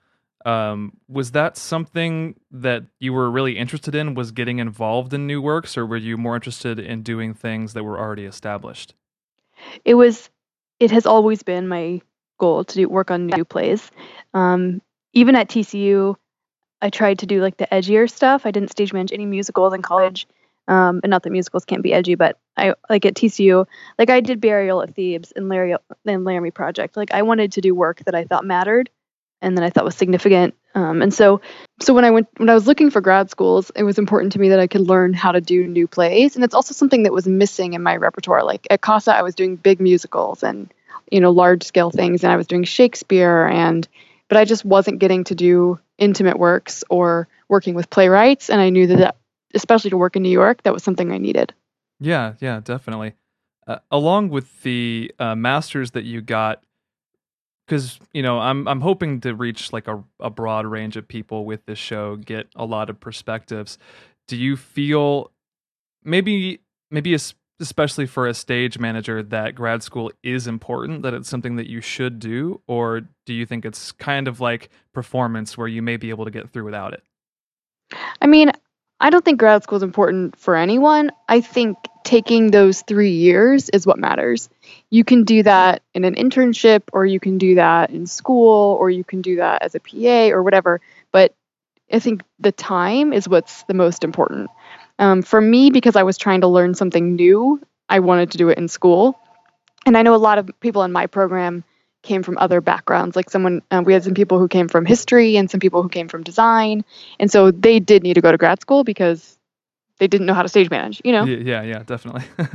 Um, 0.45 0.97
was 1.07 1.31
that 1.31 1.55
something 1.55 2.35
that 2.51 2.83
you 2.99 3.13
were 3.13 3.31
really 3.31 3.57
interested 3.57 3.95
in? 3.95 4.13
Was 4.13 4.31
getting 4.31 4.59
involved 4.59 5.13
in 5.13 5.25
new 5.25 5.41
works, 5.41 5.77
or 5.77 5.85
were 5.85 5.97
you 5.97 6.17
more 6.17 6.35
interested 6.35 6.79
in 6.79 7.01
doing 7.01 7.33
things 7.33 7.73
that 7.73 7.83
were 7.83 7.99
already 7.99 8.25
established? 8.25 8.93
It 9.85 9.95
was 9.95 10.29
it 10.79 10.91
has 10.91 11.05
always 11.05 11.43
been 11.43 11.67
my 11.67 12.01
goal 12.43 12.65
to 12.65 12.75
do 12.75 12.89
work 12.89 13.09
on 13.09 13.27
new 13.27 13.45
plays. 13.45 13.89
Um, 14.33 14.81
even 15.13 15.35
at 15.35 15.47
TCU, 15.47 16.15
I 16.81 16.89
tried 16.89 17.19
to 17.19 17.25
do 17.25 17.41
like 17.41 17.55
the 17.55 17.67
edgier 17.67 18.09
stuff. 18.09 18.45
I 18.45 18.51
didn't 18.51 18.71
stage 18.71 18.91
manage 18.91 19.13
any 19.13 19.25
musicals 19.25 19.73
in 19.73 19.81
college. 19.81 20.27
Um, 20.67 20.99
and 21.03 21.09
not 21.09 21.23
that 21.23 21.29
musicals 21.31 21.65
can't 21.65 21.83
be 21.83 21.93
edgy, 21.93 22.15
but 22.15 22.37
I 22.57 22.73
like 22.89 23.05
at 23.05 23.15
TCU, 23.15 23.65
like 23.97 24.09
I 24.09 24.19
did 24.21 24.41
Burial 24.41 24.81
at 24.81 24.95
Thebes 24.95 25.31
and 25.35 25.47
Larry 25.47 25.75
and 26.05 26.23
Laramie 26.25 26.51
Project. 26.51 26.97
Like 26.97 27.13
I 27.13 27.21
wanted 27.21 27.53
to 27.53 27.61
do 27.61 27.73
work 27.73 28.03
that 28.05 28.15
I 28.15 28.25
thought 28.25 28.45
mattered 28.45 28.89
and 29.41 29.57
that 29.57 29.63
I 29.63 29.69
thought 29.69 29.85
was 29.85 29.95
significant. 29.95 30.55
Um, 30.75 31.01
and 31.01 31.13
so, 31.13 31.41
so 31.81 31.93
when 31.93 32.05
I 32.05 32.11
went 32.11 32.27
when 32.37 32.49
I 32.49 32.53
was 32.53 32.67
looking 32.67 32.89
for 32.91 33.01
grad 33.01 33.29
schools, 33.29 33.71
it 33.75 33.83
was 33.83 33.97
important 33.97 34.33
to 34.33 34.39
me 34.39 34.49
that 34.49 34.59
I 34.59 34.67
could 34.67 34.81
learn 34.81 35.13
how 35.13 35.31
to 35.31 35.41
do 35.41 35.67
new 35.67 35.87
plays, 35.87 36.35
and 36.35 36.43
it's 36.43 36.55
also 36.55 36.73
something 36.73 37.03
that 37.03 37.13
was 37.13 37.27
missing 37.27 37.73
in 37.73 37.83
my 37.83 37.95
repertoire. 37.95 38.43
Like 38.43 38.65
at 38.69 38.81
CASA, 38.81 39.13
I 39.13 39.21
was 39.21 39.35
doing 39.35 39.55
big 39.57 39.79
musicals 39.79 40.43
and 40.43 40.73
you 41.13 41.19
know 41.19 41.31
large 41.31 41.63
scale 41.63 41.91
things, 41.91 42.23
and 42.23 42.33
I 42.33 42.37
was 42.37 42.47
doing 42.47 42.63
Shakespeare, 42.63 43.45
and 43.45 43.87
but 44.29 44.37
I 44.37 44.45
just 44.45 44.65
wasn't 44.65 44.99
getting 44.99 45.23
to 45.25 45.35
do 45.35 45.79
intimate 45.99 46.39
works 46.39 46.83
or 46.89 47.27
working 47.49 47.75
with 47.75 47.89
playwrights, 47.91 48.49
and 48.49 48.59
I 48.59 48.69
knew 48.71 48.87
that, 48.87 48.97
that 48.97 49.17
especially 49.53 49.91
to 49.91 49.97
work 49.97 50.15
in 50.15 50.23
New 50.23 50.29
York, 50.29 50.63
that 50.63 50.73
was 50.73 50.83
something 50.83 51.11
I 51.11 51.19
needed. 51.19 51.53
Yeah, 51.99 52.33
yeah, 52.39 52.61
definitely. 52.63 53.13
Uh, 53.67 53.77
along 53.91 54.29
with 54.29 54.63
the 54.63 55.13
uh, 55.19 55.35
masters 55.35 55.91
that 55.91 56.03
you 56.03 56.19
got, 56.19 56.63
because 57.67 57.99
you 58.11 58.23
know, 58.23 58.39
I'm 58.39 58.67
I'm 58.67 58.81
hoping 58.81 59.21
to 59.21 59.35
reach 59.35 59.71
like 59.71 59.87
a 59.87 60.03
a 60.19 60.31
broad 60.31 60.65
range 60.65 60.97
of 60.97 61.07
people 61.07 61.45
with 61.45 61.63
this 61.67 61.77
show, 61.77 62.15
get 62.15 62.47
a 62.55 62.65
lot 62.65 62.89
of 62.89 62.99
perspectives. 62.99 63.77
Do 64.27 64.35
you 64.35 64.57
feel 64.57 65.31
maybe 66.03 66.59
maybe 66.89 67.13
especially 67.63 68.05
for 68.05 68.27
a 68.27 68.33
stage 68.33 68.77
manager 68.77 69.23
that 69.23 69.55
grad 69.55 69.81
school 69.81 70.11
is 70.21 70.47
important 70.47 71.01
that 71.01 71.13
it's 71.13 71.29
something 71.29 71.55
that 71.55 71.69
you 71.69 71.81
should 71.81 72.19
do 72.19 72.61
or 72.67 73.01
do 73.25 73.33
you 73.33 73.45
think 73.45 73.65
it's 73.65 73.91
kind 73.93 74.27
of 74.27 74.39
like 74.39 74.69
performance 74.93 75.57
where 75.57 75.67
you 75.67 75.81
may 75.81 75.97
be 75.97 76.09
able 76.09 76.25
to 76.25 76.31
get 76.31 76.51
through 76.51 76.65
without 76.65 76.93
it 76.93 77.03
I 78.21 78.27
mean, 78.27 78.51
I 78.99 79.09
don't 79.09 79.23
think 79.23 79.39
grad 79.39 79.63
school 79.63 79.77
is 79.77 79.83
important 79.83 80.37
for 80.37 80.55
anyone. 80.55 81.11
I 81.27 81.41
think 81.41 81.77
taking 82.03 82.51
those 82.51 82.81
three 82.81 83.11
years 83.11 83.69
is 83.69 83.85
what 83.85 83.99
matters. 83.99 84.49
You 84.89 85.03
can 85.03 85.23
do 85.23 85.43
that 85.43 85.81
in 85.93 86.03
an 86.03 86.15
internship, 86.15 86.83
or 86.93 87.05
you 87.05 87.19
can 87.19 87.37
do 87.37 87.55
that 87.55 87.89
in 87.89 88.05
school, 88.05 88.77
or 88.79 88.89
you 88.89 89.03
can 89.03 89.21
do 89.21 89.37
that 89.37 89.61
as 89.61 89.75
a 89.75 89.79
PA 89.79 90.33
or 90.33 90.43
whatever. 90.43 90.81
But 91.11 91.33
I 91.91 91.99
think 91.99 92.23
the 92.39 92.51
time 92.51 93.13
is 93.13 93.27
what's 93.27 93.63
the 93.63 93.73
most 93.73 94.03
important. 94.03 94.49
Um, 94.99 95.21
for 95.21 95.41
me, 95.41 95.69
because 95.69 95.95
I 95.95 96.03
was 96.03 96.17
trying 96.17 96.41
to 96.41 96.47
learn 96.47 96.75
something 96.75 97.15
new, 97.15 97.61
I 97.89 97.99
wanted 97.99 98.31
to 98.31 98.37
do 98.37 98.49
it 98.49 98.57
in 98.57 98.67
school. 98.67 99.19
And 99.85 99.97
I 99.97 100.01
know 100.01 100.15
a 100.15 100.17
lot 100.17 100.37
of 100.37 100.49
people 100.59 100.83
in 100.83 100.91
my 100.91 101.07
program 101.07 101.63
came 102.03 102.21
from 102.23 102.37
other 102.37 102.61
backgrounds. 102.61 103.15
Like 103.15 103.29
someone, 103.29 103.61
uh, 103.71 103.81
we 103.85 103.93
had 103.93 104.03
some 104.03 104.13
people 104.13 104.39
who 104.39 104.47
came 104.47 104.67
from 104.67 104.85
history 104.85 105.37
and 105.37 105.49
some 105.49 105.59
people 105.59 105.81
who 105.81 105.89
came 105.89 106.07
from 106.07 106.23
design. 106.23 106.83
And 107.19 107.31
so 107.31 107.51
they 107.51 107.79
did 107.79 108.03
need 108.03 108.13
to 108.15 108.21
go 108.21 108.31
to 108.31 108.37
grad 108.37 108.61
school 108.61 108.83
because 108.83 109.37
they 109.99 110.07
didn't 110.07 110.27
know 110.27 110.33
how 110.33 110.41
to 110.41 110.49
stage 110.49 110.69
manage, 110.69 111.01
you 111.03 111.11
know? 111.11 111.25
Yeah 111.25 111.63
yeah 111.63 111.83
definitely 111.83 112.23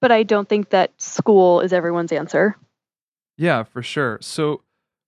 But 0.00 0.12
I 0.12 0.22
don't 0.22 0.48
think 0.48 0.70
that 0.70 0.92
school 1.00 1.60
is 1.60 1.72
everyone's 1.72 2.12
answer. 2.12 2.56
Yeah, 3.38 3.64
for 3.64 3.82
sure. 3.82 4.18
So, 4.20 4.62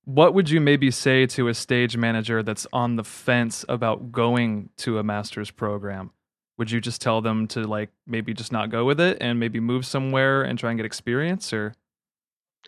what 0.04 0.32
would 0.32 0.48
you 0.48 0.60
maybe 0.60 0.90
say 0.90 1.26
to 1.26 1.48
a 1.48 1.54
stage 1.54 1.96
manager 1.96 2.42
that's 2.42 2.66
on 2.72 2.96
the 2.96 3.04
fence 3.04 3.64
about 3.68 4.10
going 4.10 4.70
to 4.78 4.98
a 4.98 5.02
master's 5.02 5.50
program? 5.50 6.10
Would 6.58 6.70
you 6.70 6.80
just 6.80 7.00
tell 7.00 7.20
them 7.20 7.46
to 7.48 7.60
like 7.60 7.90
maybe 8.06 8.34
just 8.34 8.52
not 8.52 8.70
go 8.70 8.84
with 8.84 9.00
it 9.00 9.16
and 9.20 9.40
maybe 9.40 9.60
move 9.60 9.86
somewhere 9.86 10.42
and 10.42 10.58
try 10.58 10.70
and 10.70 10.78
get 10.78 10.84
experience 10.84 11.52
or 11.52 11.74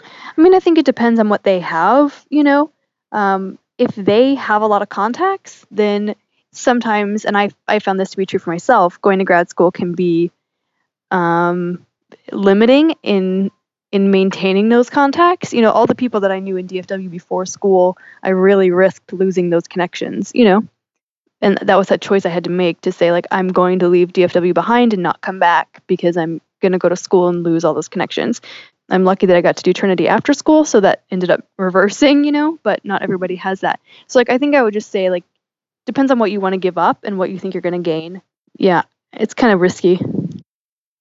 I 0.03 0.41
mean, 0.41 0.55
I 0.55 0.61
think 0.61 0.79
it 0.79 0.87
depends 0.87 1.21
on 1.21 1.29
what 1.29 1.43
they 1.43 1.61
have, 1.61 2.25
you 2.31 2.43
know. 2.43 2.71
Um, 3.13 3.59
if 3.77 3.95
they 3.95 4.35
have 4.35 4.63
a 4.63 4.67
lot 4.67 4.83
of 4.83 4.89
contacts, 4.89 5.67
then 5.71 6.15
sometimes, 6.53 7.25
and 7.25 7.37
I 7.37 7.51
I 7.67 7.79
found 7.81 7.99
this 8.01 8.11
to 8.11 8.17
be 8.17 8.27
true 8.27 8.39
for 8.39 8.51
myself, 8.51 9.01
going 9.01 9.19
to 9.19 9.25
grad 9.25 9.51
school 9.51 9.71
can 9.71 9.95
be 9.95 10.31
um, 11.11 11.87
limiting 12.33 12.95
in 13.03 13.51
in 13.93 14.11
maintaining 14.11 14.69
those 14.69 14.91
contacts. 14.91 15.53
You 15.53 15.63
know, 15.63 15.73
all 15.73 15.87
the 15.87 15.95
people 15.95 16.21
that 16.21 16.31
I 16.31 16.39
knew 16.39 16.57
in 16.57 16.69
DFW 16.69 17.11
before 17.11 17.47
school, 17.47 17.99
I 18.23 18.31
really 18.31 18.71
risked 18.71 19.13
losing 19.13 19.51
those 19.51 19.67
connections. 19.67 20.33
You 20.35 20.45
know, 20.45 20.69
and 21.41 21.59
that 21.59 21.77
was 21.77 21.89
that 21.89 22.01
choice 22.01 22.27
I 22.27 22.31
had 22.31 22.45
to 22.45 22.51
make 22.51 22.81
to 22.83 22.93
say 22.93 23.13
like 23.13 23.27
I'm 23.31 23.49
going 23.49 23.79
to 23.81 23.89
leave 23.89 24.13
DFW 24.13 24.55
behind 24.55 24.93
and 24.93 25.03
not 25.03 25.21
come 25.21 25.39
back 25.39 25.83
because 25.87 26.17
I'm 26.17 26.41
going 26.61 26.73
to 26.73 26.79
go 26.79 26.89
to 26.89 26.97
school 26.97 27.29
and 27.29 27.43
lose 27.43 27.65
all 27.65 27.75
those 27.75 27.89
connections. 27.89 28.41
I'm 28.91 29.05
lucky 29.05 29.27
that 29.27 29.37
I 29.37 29.41
got 29.41 29.57
to 29.57 29.63
do 29.63 29.73
Trinity 29.73 30.09
after 30.09 30.33
school, 30.33 30.65
so 30.65 30.81
that 30.81 31.05
ended 31.11 31.31
up 31.31 31.45
reversing, 31.59 32.25
you 32.25 32.33
know, 32.33 32.59
but 32.63 32.85
not 32.85 33.03
everybody 33.03 33.37
has 33.37 33.61
that. 33.61 33.81
So 34.09 34.19
like 34.19 34.31
I 34.31 34.39
think 34.39 34.55
I 34.55 34.63
would 34.63 34.75
just 34.75 34.91
say 34.91 35.11
like 35.11 35.25
depends 35.87 36.11
on 36.11 36.19
what 36.19 36.31
you 36.31 36.41
want 36.41 36.55
to 36.55 36.59
give 36.59 36.79
up 36.79 37.05
and 37.05 37.19
what 37.19 37.31
you 37.31 37.39
think 37.39 37.55
you're 37.55 37.63
going 37.63 37.73
to 37.73 37.79
gain. 37.79 38.23
Yeah, 38.59 38.83
it's 39.13 39.35
kind 39.35 39.53
of 39.53 39.61
risky. 39.61 40.01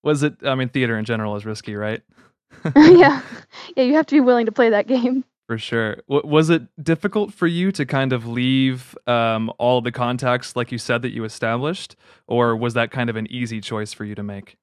Was 0.03 0.23
it 0.23 0.35
I 0.43 0.55
mean 0.55 0.69
theater 0.69 0.97
in 0.97 1.05
general 1.05 1.35
is 1.35 1.45
risky, 1.45 1.75
right? 1.75 2.01
yeah. 2.75 3.21
Yeah, 3.75 3.83
you 3.83 3.95
have 3.95 4.07
to 4.07 4.15
be 4.15 4.21
willing 4.21 4.47
to 4.47 4.51
play 4.51 4.71
that 4.71 4.87
game. 4.87 5.23
For 5.49 5.57
sure. 5.57 5.95
W- 6.07 6.27
was 6.27 6.51
it 6.51 6.61
difficult 6.79 7.33
for 7.33 7.47
you 7.47 7.71
to 7.71 7.83
kind 7.83 8.13
of 8.13 8.27
leave 8.27 8.95
um, 9.07 9.51
all 9.57 9.81
the 9.81 9.91
contacts, 9.91 10.55
like 10.55 10.71
you 10.71 10.77
said, 10.77 11.01
that 11.01 11.09
you 11.09 11.23
established, 11.23 11.95
or 12.27 12.55
was 12.55 12.75
that 12.75 12.91
kind 12.91 13.09
of 13.09 13.15
an 13.15 13.25
easy 13.31 13.59
choice 13.59 13.91
for 13.91 14.05
you 14.05 14.13
to 14.13 14.21
make? 14.21 14.57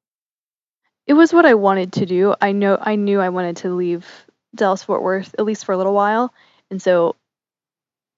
It 1.08 1.14
was 1.14 1.32
what 1.32 1.44
I 1.44 1.54
wanted 1.54 1.94
to 1.94 2.06
do. 2.06 2.36
I 2.40 2.52
know 2.52 2.78
I 2.80 2.94
knew 2.94 3.18
I 3.18 3.30
wanted 3.30 3.56
to 3.58 3.74
leave 3.74 4.06
Dallas 4.54 4.84
Fort 4.84 5.02
Worth 5.02 5.34
at 5.36 5.44
least 5.44 5.64
for 5.64 5.72
a 5.72 5.76
little 5.76 5.92
while, 5.92 6.32
and 6.70 6.80
so 6.80 7.16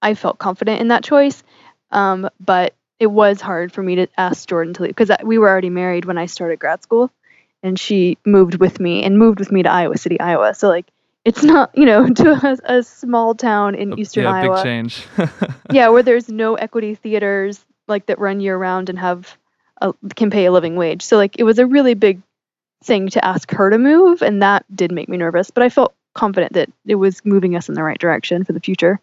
I 0.03 0.13
felt 0.13 0.37
confident 0.37 0.79
in 0.79 0.89
that 0.89 1.03
choice. 1.03 1.41
Um, 1.89 2.29
but 2.39 2.75
it 2.99 3.07
was 3.07 3.41
hard 3.41 3.71
for 3.71 3.81
me 3.81 3.95
to 3.95 4.07
ask 4.15 4.47
Jordan 4.47 4.75
to 4.75 4.83
leave 4.83 4.95
because 4.95 5.09
we 5.23 5.39
were 5.39 5.49
already 5.49 5.71
married 5.71 6.05
when 6.05 6.19
I 6.19 6.27
started 6.27 6.59
grad 6.59 6.83
school, 6.83 7.09
and 7.63 7.79
she 7.79 8.19
moved 8.27 8.59
with 8.59 8.79
me 8.79 9.03
and 9.05 9.17
moved 9.17 9.39
with 9.39 9.51
me 9.51 9.63
to 9.63 9.71
Iowa 9.71 9.97
City, 9.97 10.19
Iowa. 10.19 10.53
So 10.53 10.67
like 10.67 10.85
it's 11.25 11.43
not 11.43 11.71
you 11.75 11.85
know 11.85 12.09
to 12.13 12.31
a, 12.31 12.77
a 12.77 12.83
small 12.83 13.35
town 13.35 13.75
in 13.75 13.97
eastern 13.99 14.23
yeah, 14.23 14.31
Iowa. 14.31 14.55
big 14.55 14.63
change. 14.63 15.07
yeah, 15.71 15.89
where 15.89 16.03
there's 16.03 16.29
no 16.29 16.55
equity 16.55 16.95
theaters 16.95 17.63
like 17.87 18.05
that 18.07 18.19
run 18.19 18.39
year 18.39 18.57
round 18.57 18.89
and 18.89 18.99
have 18.99 19.37
a, 19.81 19.93
can 20.15 20.29
pay 20.29 20.45
a 20.45 20.51
living 20.51 20.75
wage. 20.75 21.01
So 21.01 21.17
like 21.17 21.39
it 21.39 21.43
was 21.43 21.59
a 21.59 21.65
really 21.65 21.93
big 21.93 22.21
thing 22.83 23.09
to 23.09 23.25
ask 23.25 23.51
her 23.51 23.69
to 23.69 23.77
move, 23.77 24.21
and 24.21 24.41
that 24.41 24.65
did 24.75 24.91
make 24.91 25.09
me 25.09 25.17
nervous. 25.17 25.51
But 25.51 25.63
I 25.63 25.69
felt 25.69 25.93
confident 26.13 26.53
that 26.53 26.69
it 26.85 26.95
was 26.95 27.23
moving 27.25 27.55
us 27.55 27.69
in 27.69 27.75
the 27.75 27.83
right 27.83 27.99
direction 27.99 28.43
for 28.43 28.53
the 28.53 28.59
future. 28.59 28.99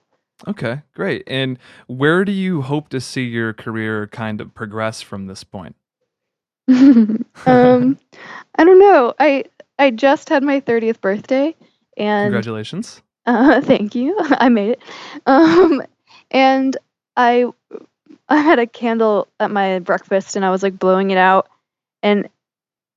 Okay, 0.47 0.83
great. 0.95 1.25
And 1.27 1.59
where 1.87 2.25
do 2.25 2.33
you 2.33 2.63
hope 2.63 2.91
to 2.91 3.01
see 3.01 3.25
your 3.25 3.55
career 3.55 4.07
kind 4.09 4.41
of 4.41 4.55
progress 4.55 5.01
from 5.01 5.27
this 5.27 5.45
point? 5.45 5.77
um, 6.69 7.19
I 7.47 8.65
don't 8.65 8.79
know. 8.79 9.15
I 9.19 9.45
I 9.79 9.91
just 9.91 10.29
had 10.29 10.43
my 10.43 10.61
30th 10.61 11.01
birthday, 11.01 11.55
and 11.97 12.27
Congratulations. 12.27 13.03
uh, 13.27 13.61
thank 13.63 13.95
you. 13.95 14.17
I 14.21 14.49
made 14.49 14.71
it. 14.71 14.83
Um, 15.27 15.83
and 16.31 16.77
I 17.17 17.47
I 18.29 18.37
had 18.39 18.59
a 18.59 18.67
candle 18.67 19.29
at 19.41 19.51
my 19.51 19.79
breakfast, 19.79 20.37
and 20.37 20.45
I 20.45 20.51
was 20.51 20.63
like 20.63 20.79
blowing 20.79 21.11
it 21.11 21.19
out, 21.19 21.49
and 22.03 22.29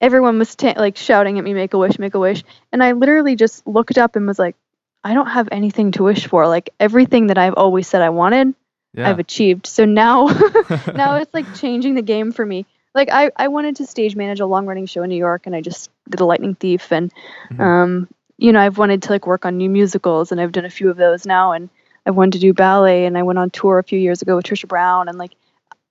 everyone 0.01 0.39
was 0.39 0.56
ta- 0.56 0.74
like 0.77 0.98
shouting 0.98 1.38
at 1.38 1.44
me, 1.44 1.53
"Make 1.53 1.74
a 1.74 1.77
wish, 1.77 2.00
make 2.00 2.15
a 2.15 2.20
wish!" 2.20 2.44
And 2.72 2.84
I 2.84 2.94
literally 2.94 3.36
just 3.36 3.65
looked 3.68 3.98
up 3.98 4.15
and 4.15 4.25
was 4.27 4.39
like, 4.39 4.56
"I 5.03 5.13
don't 5.13 5.27
have 5.27 5.50
anything 5.51 5.91
to 5.94 6.03
wish 6.03 6.27
for. 6.27 6.48
Like 6.48 6.70
everything 6.79 7.27
that 7.27 7.38
I've 7.38 7.53
always 7.56 7.88
said 7.88 8.01
I 8.01 8.10
wanted, 8.10 8.53
Yeah. 8.94 9.10
I've 9.10 9.20
achieved. 9.20 9.68
So 9.68 9.86
now, 9.86 10.25
now 10.96 11.15
it's 11.15 11.34
like 11.34 11.53
changing 11.56 11.96
the 11.96 12.01
game 12.01 12.32
for 12.32 12.46
me. 12.46 12.65
Like 12.96 13.10
I, 13.12 13.32
I 13.36 13.50
wanted 13.50 13.75
to 13.77 13.86
stage 13.86 14.15
manage 14.15 14.39
a 14.39 14.46
long 14.48 14.65
running 14.65 14.88
show 14.88 15.03
in 15.03 15.10
New 15.10 15.15
York, 15.18 15.44
and 15.46 15.56
I 15.56 15.62
just 15.62 15.91
did 16.10 16.20
a 16.22 16.25
Lightning 16.25 16.56
Thief, 16.56 16.91
and 16.91 17.13
Mhm. 17.51 17.60
um, 17.60 18.08
you 18.39 18.53
know, 18.53 18.60
I've 18.60 18.77
wanted 18.77 19.03
to 19.03 19.12
like 19.12 19.27
work 19.27 19.46
on 19.46 19.58
new 19.58 19.69
musicals, 19.69 20.31
and 20.31 20.39
I've 20.41 20.51
done 20.51 20.65
a 20.65 20.69
few 20.69 20.89
of 20.89 20.98
those 20.98 21.25
now, 21.25 21.51
and 21.51 21.69
I've 22.05 22.15
wanted 22.15 22.34
to 22.34 22.39
do 22.39 22.53
ballet, 22.53 23.05
and 23.05 23.17
I 23.17 23.24
went 23.24 23.39
on 23.39 23.50
tour 23.50 23.77
a 23.79 23.84
few 23.84 24.00
years 24.00 24.22
ago 24.22 24.36
with 24.38 24.46
Trisha 24.46 24.67
Brown, 24.67 25.10
and 25.10 25.17
like, 25.17 25.31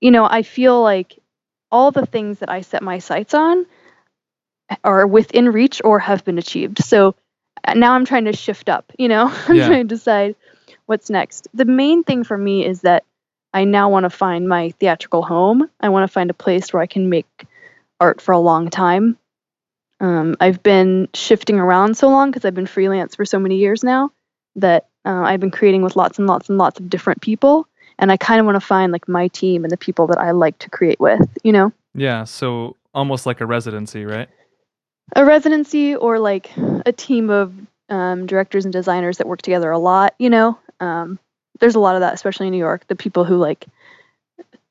you 0.00 0.10
know, 0.10 0.24
I 0.24 0.42
feel 0.42 0.82
like 0.82 1.18
all 1.70 1.90
the 1.90 2.06
things 2.06 2.38
that 2.38 2.50
I 2.50 2.62
set 2.62 2.82
my 2.82 2.98
sights 2.98 3.34
on 3.34 3.66
are 4.84 5.06
within 5.06 5.50
reach 5.50 5.80
or 5.84 5.98
have 5.98 6.24
been 6.24 6.38
achieved. 6.38 6.82
So 6.82 7.14
uh, 7.64 7.74
now 7.74 7.92
I'm 7.92 8.04
trying 8.04 8.24
to 8.26 8.32
shift 8.32 8.68
up, 8.68 8.92
you 8.98 9.08
know, 9.08 9.26
I'm 9.48 9.56
Yeah. 9.56 9.66
trying 9.66 9.88
to 9.88 9.94
decide 9.94 10.36
what's 10.86 11.10
next. 11.10 11.48
The 11.54 11.64
main 11.64 12.04
thing 12.04 12.24
for 12.24 12.36
me 12.36 12.64
is 12.64 12.82
that 12.82 13.04
I 13.52 13.64
now 13.64 13.90
want 13.90 14.04
to 14.04 14.10
find 14.10 14.48
my 14.48 14.70
theatrical 14.78 15.22
home. 15.22 15.68
I 15.80 15.88
want 15.88 16.04
to 16.08 16.12
find 16.12 16.30
a 16.30 16.34
place 16.34 16.72
where 16.72 16.82
I 16.82 16.86
can 16.86 17.08
make 17.08 17.46
art 18.00 18.20
for 18.20 18.32
a 18.32 18.38
long 18.38 18.70
time. 18.70 19.18
Um, 20.00 20.36
I've 20.40 20.62
been 20.62 21.08
shifting 21.14 21.58
around 21.58 21.96
so 21.96 22.08
long 22.08 22.30
because 22.30 22.44
I've 22.44 22.54
been 22.54 22.66
freelance 22.66 23.14
for 23.14 23.24
so 23.24 23.38
many 23.38 23.56
years 23.56 23.82
now 23.82 24.12
that 24.56 24.86
uh, 25.04 25.22
I've 25.22 25.40
been 25.40 25.50
creating 25.50 25.82
with 25.82 25.96
lots 25.96 26.18
and 26.18 26.26
lots 26.26 26.48
and 26.48 26.58
lots 26.58 26.78
of 26.78 26.88
different 26.88 27.20
people. 27.20 27.66
And 27.98 28.12
I 28.12 28.16
kind 28.16 28.38
of 28.38 28.46
want 28.46 28.56
to 28.56 28.60
find 28.60 28.92
like 28.92 29.08
my 29.08 29.28
team 29.28 29.64
and 29.64 29.70
the 29.70 29.76
people 29.76 30.06
that 30.08 30.18
I 30.18 30.30
like 30.30 30.58
to 30.60 30.70
create 30.70 31.00
with, 31.00 31.28
you 31.42 31.52
know? 31.52 31.72
Yeah, 31.94 32.24
so 32.24 32.76
almost 32.94 33.26
like 33.26 33.40
a 33.40 33.46
residency, 33.46 34.04
right? 34.04 34.28
a 35.16 35.24
residency 35.24 35.94
or 35.94 36.18
like 36.18 36.50
a 36.86 36.92
team 36.92 37.30
of 37.30 37.54
um, 37.88 38.26
directors 38.26 38.64
and 38.64 38.72
designers 38.72 39.18
that 39.18 39.26
work 39.26 39.42
together 39.42 39.70
a 39.70 39.78
lot 39.78 40.14
you 40.18 40.30
know 40.30 40.58
um, 40.80 41.18
there's 41.60 41.74
a 41.74 41.80
lot 41.80 41.94
of 41.94 42.00
that 42.00 42.14
especially 42.14 42.46
in 42.46 42.52
new 42.52 42.58
york 42.58 42.86
the 42.88 42.96
people 42.96 43.24
who 43.24 43.36
like 43.36 43.66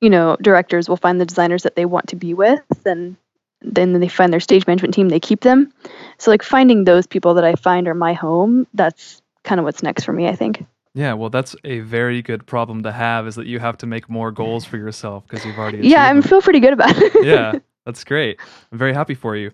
you 0.01 0.09
know 0.09 0.37
directors 0.41 0.87
will 0.87 0.97
find 0.97 1.19
the 1.19 1.25
designers 1.25 1.63
that 1.63 1.75
they 1.75 1.85
want 1.85 2.07
to 2.07 2.15
be 2.15 2.33
with 2.33 2.61
and 2.85 3.15
then 3.61 3.99
they 3.99 4.07
find 4.07 4.31
their 4.31 4.39
stage 4.39 4.67
management 4.67 4.93
team 4.93 5.09
they 5.09 5.19
keep 5.19 5.41
them 5.41 5.71
so 6.17 6.31
like 6.31 6.43
finding 6.43 6.83
those 6.83 7.07
people 7.07 7.33
that 7.33 7.43
i 7.43 7.55
find 7.55 7.87
are 7.87 7.93
my 7.93 8.13
home 8.13 8.67
that's 8.73 9.21
kind 9.43 9.59
of 9.59 9.65
what's 9.65 9.81
next 9.81 10.03
for 10.03 10.13
me 10.13 10.27
i 10.27 10.35
think 10.35 10.65
Yeah, 10.93 11.13
well, 11.13 11.29
that's 11.29 11.55
a 11.63 11.81
very 11.81 12.23
good 12.23 12.47
problem 12.47 12.81
to 12.83 12.91
have 12.91 13.27
is 13.27 13.35
that 13.35 13.45
you 13.45 13.59
have 13.59 13.77
to 13.77 13.85
make 13.85 14.09
more 14.09 14.31
goals 14.31 14.65
for 14.65 14.77
yourself 14.77 15.27
because 15.27 15.45
you've 15.45 15.59
already 15.59 15.87
yeah 15.87 16.09
i 16.09 16.21
feel 16.21 16.41
pretty 16.41 16.59
good 16.59 16.73
about 16.73 16.95
it 16.97 17.13
yeah, 17.23 17.53
that's 17.85 18.03
great. 18.03 18.39
I'm 18.71 18.77
very 18.77 18.93
happy 18.93 19.13
for 19.13 19.35
you. 19.35 19.51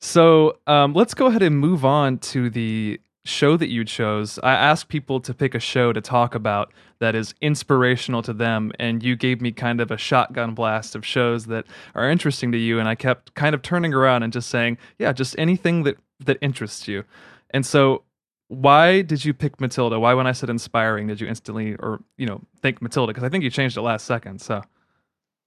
So 0.00 0.58
um, 0.66 0.92
let's 0.92 1.14
go 1.14 1.26
ahead 1.26 1.42
and 1.42 1.58
move 1.58 1.84
on 1.84 2.18
to 2.18 2.50
the 2.50 3.00
show 3.24 3.56
that 3.56 3.68
you 3.68 3.84
chose. 3.84 4.38
I 4.42 4.52
asked 4.52 4.88
people 4.88 5.20
to 5.20 5.32
pick 5.32 5.54
a 5.54 5.60
show 5.60 5.92
to 5.92 6.00
talk 6.00 6.34
about 6.34 6.72
that 6.98 7.14
is 7.14 7.34
inspirational 7.40 8.22
to 8.22 8.32
them, 8.32 8.72
and 8.78 9.02
you 9.02 9.16
gave 9.16 9.40
me 9.40 9.52
kind 9.52 9.80
of 9.80 9.90
a 9.90 9.96
shotgun 9.96 10.54
blast 10.54 10.94
of 10.94 11.06
shows 11.06 11.46
that 11.46 11.66
are 11.94 12.10
interesting 12.10 12.52
to 12.52 12.58
you, 12.58 12.78
and 12.78 12.88
I 12.88 12.94
kept 12.94 13.34
kind 13.34 13.54
of 13.54 13.62
turning 13.62 13.94
around 13.94 14.22
and 14.22 14.32
just 14.32 14.50
saying, 14.50 14.78
yeah, 14.98 15.12
just 15.12 15.36
anything 15.38 15.84
that 15.84 15.98
that 16.20 16.38
interests 16.40 16.86
you. 16.88 17.04
And 17.50 17.66
so, 17.66 18.02
why 18.48 19.02
did 19.02 19.24
you 19.24 19.34
pick 19.34 19.60
Matilda? 19.60 19.98
Why, 19.98 20.14
when 20.14 20.26
I 20.26 20.32
said 20.32 20.50
inspiring, 20.50 21.06
did 21.06 21.20
you 21.20 21.26
instantly 21.26 21.74
or 21.76 22.02
you 22.16 22.26
know 22.26 22.40
think 22.60 22.82
Matilda? 22.82 23.12
Because 23.12 23.24
I 23.24 23.28
think 23.28 23.44
you 23.44 23.50
changed 23.50 23.76
it 23.76 23.82
last 23.82 24.04
second. 24.04 24.40
So 24.40 24.62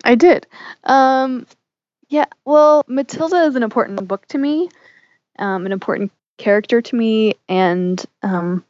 I 0.03 0.15
did. 0.15 0.47
Um, 0.85 1.45
yeah, 2.09 2.25
well, 2.45 2.83
Matilda 2.87 3.43
is 3.43 3.55
an 3.55 3.63
important 3.63 4.07
book 4.07 4.27
to 4.27 4.37
me, 4.37 4.69
um, 5.39 5.65
an 5.65 5.71
important 5.71 6.11
character 6.37 6.81
to 6.81 6.95
me, 6.95 7.35
and 7.47 8.03
um, 8.23 8.63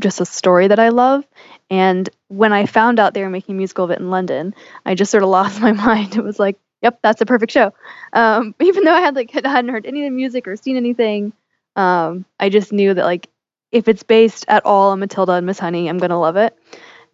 just 0.00 0.20
a 0.20 0.26
story 0.26 0.68
that 0.68 0.78
I 0.78 0.90
love. 0.90 1.26
And 1.70 2.08
when 2.28 2.52
I 2.52 2.66
found 2.66 2.98
out 2.98 3.14
they 3.14 3.22
were 3.22 3.30
making 3.30 3.54
a 3.54 3.58
musical 3.58 3.84
of 3.84 3.90
it 3.90 3.98
in 3.98 4.10
London, 4.10 4.54
I 4.84 4.94
just 4.94 5.10
sort 5.10 5.22
of 5.22 5.30
lost 5.30 5.60
my 5.62 5.72
mind. 5.72 6.16
It 6.16 6.24
was 6.24 6.38
like, 6.38 6.56
yep, 6.82 6.98
that's 7.02 7.20
a 7.20 7.26
perfect 7.26 7.52
show. 7.52 7.72
Um, 8.12 8.54
even 8.60 8.84
though 8.84 8.94
I 8.94 9.00
had 9.00 9.16
like 9.16 9.30
hadn't 9.30 9.70
heard 9.70 9.86
any 9.86 10.04
of 10.04 10.10
the 10.10 10.16
music 10.16 10.46
or 10.46 10.56
seen 10.56 10.76
anything, 10.76 11.32
um, 11.76 12.26
I 12.38 12.50
just 12.50 12.72
knew 12.72 12.92
that 12.92 13.04
like 13.04 13.28
if 13.70 13.88
it's 13.88 14.02
based 14.02 14.44
at 14.48 14.66
all 14.66 14.90
on 14.90 15.00
Matilda 15.00 15.32
and 15.32 15.46
Miss 15.46 15.58
Honey, 15.58 15.88
I'm 15.88 15.98
gonna 15.98 16.20
love 16.20 16.36
it. 16.36 16.56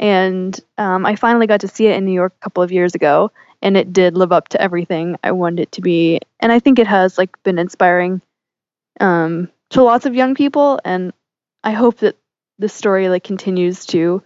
And 0.00 0.58
um, 0.76 1.04
I 1.06 1.16
finally 1.16 1.47
got 1.47 1.61
to 1.61 1.68
see 1.68 1.87
it 1.87 1.97
in 1.97 2.04
New 2.04 2.12
York 2.12 2.32
a 2.40 2.44
couple 2.44 2.62
of 2.62 2.70
years 2.70 2.94
ago, 2.94 3.32
and 3.62 3.76
it 3.76 3.92
did 3.92 4.16
live 4.16 4.32
up 4.32 4.49
to 4.49 4.61
everything 4.61 5.16
I 5.25 5.32
wanted 5.32 5.62
it 5.62 5.73
to 5.73 5.80
be. 5.80 6.20
And 6.40 6.52
I 6.52 6.61
think 6.61 6.78
it 6.78 6.87
has 6.87 7.18
like 7.18 7.40
been 7.42 7.58
inspiring 7.58 8.23
um, 9.00 9.50
to 9.70 9.82
lots 9.82 10.06
of 10.06 10.14
young 10.14 10.34
people, 10.34 10.80
and 10.84 11.12
I 11.62 11.72
hope 11.72 11.98
that 11.98 12.16
this 12.58 12.72
story 12.72 13.08
like 13.08 13.25
continues 13.25 13.87
to 13.87 14.22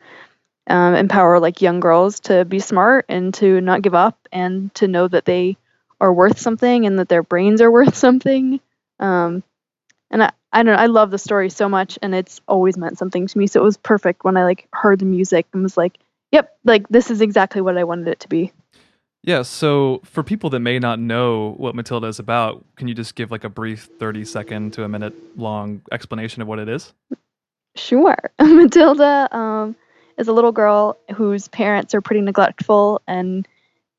um, 0.68 0.94
empower 0.94 1.40
like 1.40 1.60
young 1.60 1.80
girls 1.80 2.20
to 2.20 2.44
be 2.44 2.58
smart 2.58 3.06
and 3.08 3.34
to 3.34 3.60
not 3.60 3.82
give 3.82 3.94
up 3.94 4.16
and 4.32 4.72
to 4.74 4.88
know 4.88 5.08
that 5.08 5.24
they 5.24 5.56
are 6.00 6.12
worth 6.12 6.38
something 6.38 6.86
and 6.86 6.98
that 6.98 7.08
their 7.08 7.22
brains 7.22 7.60
are 7.60 7.70
worth 7.78 7.96
something. 7.96 8.60
Um, 8.98 9.42
and 10.10 10.22
I, 10.22 10.32
I 10.52 10.62
don't 10.62 10.74
know, 10.74 10.80
I 10.80 10.86
love 10.86 11.10
the 11.10 11.18
story 11.18 11.50
so 11.50 11.68
much 11.68 11.98
and 12.02 12.14
it's 12.14 12.40
always 12.46 12.76
meant 12.76 12.98
something 12.98 13.26
to 13.26 13.38
me. 13.38 13.46
So 13.46 13.60
it 13.60 13.64
was 13.64 13.76
perfect 13.76 14.24
when 14.24 14.36
I 14.36 14.44
like 14.44 14.68
heard 14.72 14.98
the 14.98 15.06
music 15.06 15.46
and 15.52 15.62
was 15.62 15.76
like, 15.76 15.98
yep, 16.30 16.56
like 16.64 16.88
this 16.88 17.10
is 17.10 17.20
exactly 17.20 17.60
what 17.60 17.78
I 17.78 17.84
wanted 17.84 18.08
it 18.08 18.20
to 18.20 18.28
be. 18.28 18.52
Yeah, 19.24 19.42
so 19.42 20.00
for 20.04 20.22
people 20.22 20.50
that 20.50 20.60
may 20.60 20.78
not 20.80 20.98
know 20.98 21.54
what 21.56 21.74
Matilda 21.74 22.08
is 22.08 22.18
about, 22.18 22.64
can 22.76 22.88
you 22.88 22.94
just 22.94 23.14
give 23.14 23.30
like 23.30 23.44
a 23.44 23.48
brief 23.48 23.88
30 23.98 24.24
second 24.24 24.72
to 24.74 24.84
a 24.84 24.88
minute 24.88 25.14
long 25.38 25.82
explanation 25.92 26.42
of 26.42 26.48
what 26.48 26.58
it 26.58 26.68
is? 26.68 26.92
Sure. 27.76 28.16
Matilda 28.40 29.28
um, 29.30 29.76
is 30.18 30.26
a 30.26 30.32
little 30.32 30.52
girl 30.52 30.98
whose 31.14 31.46
parents 31.46 31.94
are 31.94 32.00
pretty 32.00 32.20
neglectful 32.20 33.00
and 33.06 33.46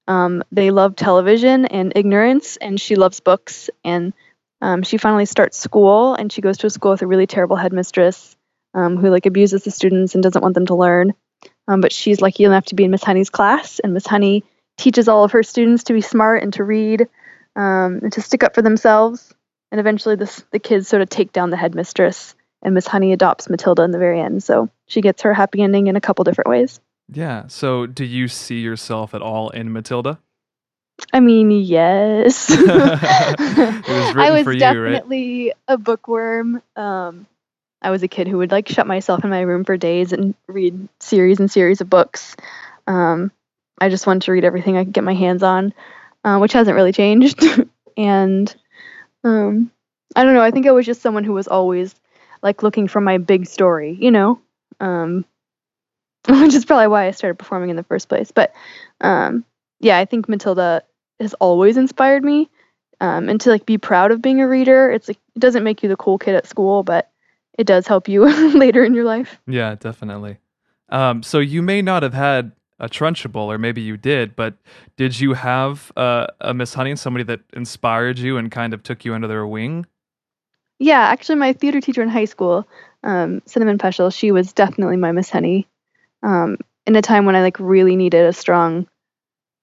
um, 0.08 0.44
they 0.52 0.72
love 0.72 0.96
television 0.96 1.66
and 1.66 1.94
ignorance, 1.96 2.58
and 2.58 2.80
she 2.80 2.96
loves 2.96 3.20
books. 3.20 3.70
And 3.84 4.14
um, 4.62 4.84
she 4.84 4.98
finally 4.98 5.26
starts 5.26 5.58
school, 5.58 6.16
and 6.16 6.32
she 6.32 6.42
goes 6.42 6.58
to 6.60 6.68
a 6.68 6.70
school 6.70 6.92
with 6.92 7.02
a 7.02 7.08
really 7.08 7.28
terrible 7.28 7.56
headmistress 7.56 8.36
um, 8.74 8.98
who 8.98 9.10
like 9.10 9.26
abuses 9.26 9.64
the 9.64 9.72
students 9.72 10.14
and 10.14 10.24
doesn't 10.24 10.42
want 10.42 10.56
them 10.56 10.66
to 10.68 10.76
learn. 10.76 11.14
Um, 11.68 11.82
but 11.82 11.94
she's 11.94 12.22
lucky 12.22 12.44
enough 12.44 12.66
to 12.66 12.76
be 12.76 12.84
in 12.84 12.92
Miss 12.92 13.04
Honey's 13.04 13.30
class, 13.30 13.80
and 13.80 13.94
Miss 13.94 14.06
Honey 14.06 14.44
teaches 14.78 15.08
all 15.08 15.24
of 15.24 15.32
her 15.32 15.44
students 15.44 15.84
to 15.86 15.94
be 15.94 16.02
smart 16.02 16.44
and 16.44 16.54
to 16.54 16.64
read 16.64 17.08
um, 17.56 18.00
and 18.04 18.14
to 18.14 18.22
stick 18.22 18.44
up 18.44 18.56
for 18.56 18.62
themselves. 18.62 19.34
And 19.72 19.80
eventually, 19.80 20.16
this, 20.16 20.44
the 20.52 20.60
kids 20.60 20.88
sort 20.88 21.02
of 21.02 21.10
take 21.10 21.34
down 21.34 21.50
the 21.50 21.58
headmistress, 21.58 22.36
and 22.62 22.76
Miss 22.76 22.88
Honey 22.88 23.12
adopts 23.12 23.50
Matilda 23.50 23.82
in 23.84 23.92
the 23.92 23.98
very 23.98 24.22
end. 24.22 24.44
So 24.44 24.70
she 24.88 25.02
gets 25.02 25.24
her 25.24 25.34
happy 25.34 25.62
ending 25.62 25.88
in 25.88 25.96
a 25.96 26.02
couple 26.02 26.24
different 26.24 26.50
ways. 26.50 26.80
Yeah. 27.12 27.48
So 27.48 27.86
do 27.86 28.06
you 28.06 28.28
see 28.28 28.60
yourself 28.62 29.14
at 29.14 29.22
all 29.22 29.50
in 29.50 29.74
Matilda? 29.74 30.20
I 31.12 31.20
mean, 31.20 31.52
yes. 31.52 32.48
it 32.52 32.60
was 32.60 32.68
I 34.16 34.32
was 34.32 34.44
for 34.44 34.54
you, 34.54 34.64
right? 34.64 34.92
definitely 34.92 35.54
a 35.68 35.78
bookworm. 35.78 36.62
Um, 36.76 37.26
I 37.82 37.90
was 37.90 38.04
a 38.04 38.08
kid 38.08 38.28
who 38.28 38.38
would 38.38 38.52
like 38.52 38.70
shut 38.70 38.88
myself 38.88 39.24
in 39.24 39.30
my 39.30 39.42
room 39.42 39.66
for 39.66 39.76
days 39.76 40.14
and 40.14 40.36
read 40.48 40.88
series 41.00 41.40
and 41.40 41.52
series 41.52 41.82
of 41.82 41.90
books. 41.90 42.36
Um, 42.88 43.32
I 43.80 43.90
just 43.90 44.08
wanted 44.08 44.24
to 44.24 44.32
read 44.32 44.46
everything 44.46 44.78
I 44.78 44.84
could 44.84 44.94
get 44.94 45.04
my 45.04 45.14
hands 45.14 45.44
on, 45.44 45.74
uh, 46.24 46.38
which 46.38 46.54
hasn't 46.54 46.76
really 46.76 46.92
changed. 46.92 47.44
and 47.98 48.56
um, 49.24 49.72
I 50.16 50.24
don't 50.24 50.34
know. 50.34 50.42
I 50.42 50.52
think 50.52 50.68
I 50.68 50.72
was 50.72 50.86
just 50.86 51.02
someone 51.02 51.24
who 51.24 51.34
was 51.34 51.48
always 51.48 51.96
like 52.42 52.64
looking 52.64 52.88
for 52.88 53.02
my 53.02 53.18
big 53.18 53.48
story, 53.48 53.98
you 54.00 54.12
know, 54.12 54.40
um, 54.80 55.26
which 56.28 56.54
is 56.54 56.66
probably 56.66 56.88
why 56.88 57.08
I 57.08 57.12
started 57.12 57.40
performing 57.40 57.70
in 57.70 57.76
the 57.76 57.84
first 57.84 58.10
place. 58.10 58.32
But 58.32 58.54
um, 59.02 59.46
yeah, 59.80 59.98
I 59.98 60.06
think 60.06 60.30
Matilda 60.30 60.84
has 61.20 61.34
always 61.36 61.78
inspired 61.78 62.24
me. 62.24 62.50
Um, 63.02 63.28
and 63.28 63.42
to 63.42 63.50
like 63.50 63.66
be 63.66 63.78
proud 63.78 64.12
of 64.12 64.22
being 64.22 64.40
a 64.40 64.48
reader, 64.48 64.90
it's 64.90 65.08
like 65.10 65.18
it 65.36 65.40
doesn't 65.40 65.64
make 65.64 65.84
you 65.84 65.90
the 65.90 65.98
cool 65.98 66.18
kid 66.18 66.36
at 66.36 66.48
school, 66.48 66.84
but 66.84 67.12
it 67.58 67.68
does 67.68 67.86
help 67.86 68.08
you 68.08 68.26
later 68.58 68.84
in 68.84 68.94
your 68.94 69.04
life. 69.04 69.40
Yeah, 69.46 69.76
definitely. 69.76 70.38
Um, 70.90 71.24
so 71.24 71.40
you 71.40 71.62
may 71.62 71.82
not 71.82 72.04
have 72.04 72.14
had 72.14 72.54
a 72.84 72.90
Trunchbull, 72.90 73.48
or 73.48 73.58
maybe 73.58 73.82
you 73.82 73.96
did, 73.96 74.36
but 74.36 74.56
did 74.98 75.18
you 75.18 75.34
have 75.34 75.92
uh, 75.96 76.28
a 76.42 76.54
Miss 76.54 76.74
Honey, 76.74 76.98
somebody 76.98 77.24
that 77.24 77.40
inspired 77.54 78.20
you 78.20 78.38
and 78.38 78.52
kind 78.52 78.74
of 78.74 78.84
took 78.84 79.06
you 79.06 79.14
under 79.14 79.28
their 79.28 79.48
wing? 79.48 79.86
Yeah, 80.80 81.00
actually, 81.00 81.36
my 81.36 81.54
theater 81.54 81.80
teacher 81.80 82.02
in 82.02 82.10
high 82.10 82.26
school, 82.26 82.68
um, 83.04 83.42
Cinnamon 83.46 83.78
Peschel, 83.78 84.14
she 84.14 84.32
was 84.32 84.52
definitely 84.52 84.98
my 84.98 85.14
Miss 85.14 85.30
Honey. 85.30 85.66
Um, 86.24 86.58
in 86.86 86.98
a 86.98 87.02
time 87.02 87.26
when 87.26 87.38
I 87.38 87.42
like 87.42 87.58
really 87.58 87.96
needed 87.96 88.26
a 88.26 88.34
strong 88.34 88.86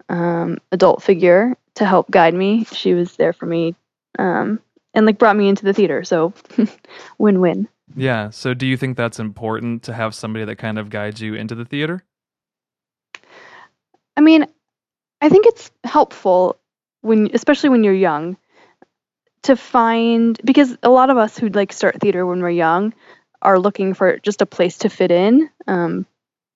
um, 0.09 0.57
adult 0.73 1.03
figure 1.03 1.59
to 1.75 1.85
help 1.85 2.11
guide 2.11 2.33
me, 2.33 2.65
she 2.65 2.95
was 2.95 3.17
there 3.17 3.35
for 3.35 3.45
me, 3.45 3.75
um, 4.19 4.61
and 4.95 5.05
like 5.05 5.19
brought 5.19 5.37
me 5.37 5.47
into 5.47 5.67
the 5.67 5.75
theater. 5.75 6.05
So, 6.05 6.33
win-win. 7.19 7.69
Yeah. 7.95 8.31
So, 8.31 8.55
do 8.55 8.67
you 8.67 8.79
think 8.79 8.97
that's 8.97 9.19
important 9.19 9.83
to 9.83 9.93
have 9.93 10.15
somebody 10.15 10.47
that 10.47 10.57
kind 10.57 10.79
of 10.79 10.89
guides 10.89 11.21
you 11.21 11.35
into 11.35 11.55
the 11.55 11.67
theater? 11.67 12.03
I 14.17 14.21
mean, 14.21 14.47
I 15.21 15.29
think 15.29 15.47
it's 15.47 15.71
helpful 15.85 16.59
when, 17.03 17.31
especially 17.35 17.71
when 17.71 17.85
you're 17.85 17.95
young, 17.95 18.37
to 19.43 19.57
find 19.57 20.39
because 20.45 20.77
a 20.83 20.91
lot 20.91 21.11
of 21.11 21.17
us 21.17 21.39
who 21.39 21.49
like 21.49 21.73
start 21.73 22.01
theater 22.01 22.27
when 22.27 22.43
we're 22.43 22.51
young 22.51 22.93
are 23.41 23.59
looking 23.59 23.95
for 23.95 24.19
just 24.19 24.43
a 24.43 24.47
place 24.47 24.79
to 24.79 24.91
fit 24.91 25.11
in. 25.11 25.49
Um, 25.67 26.07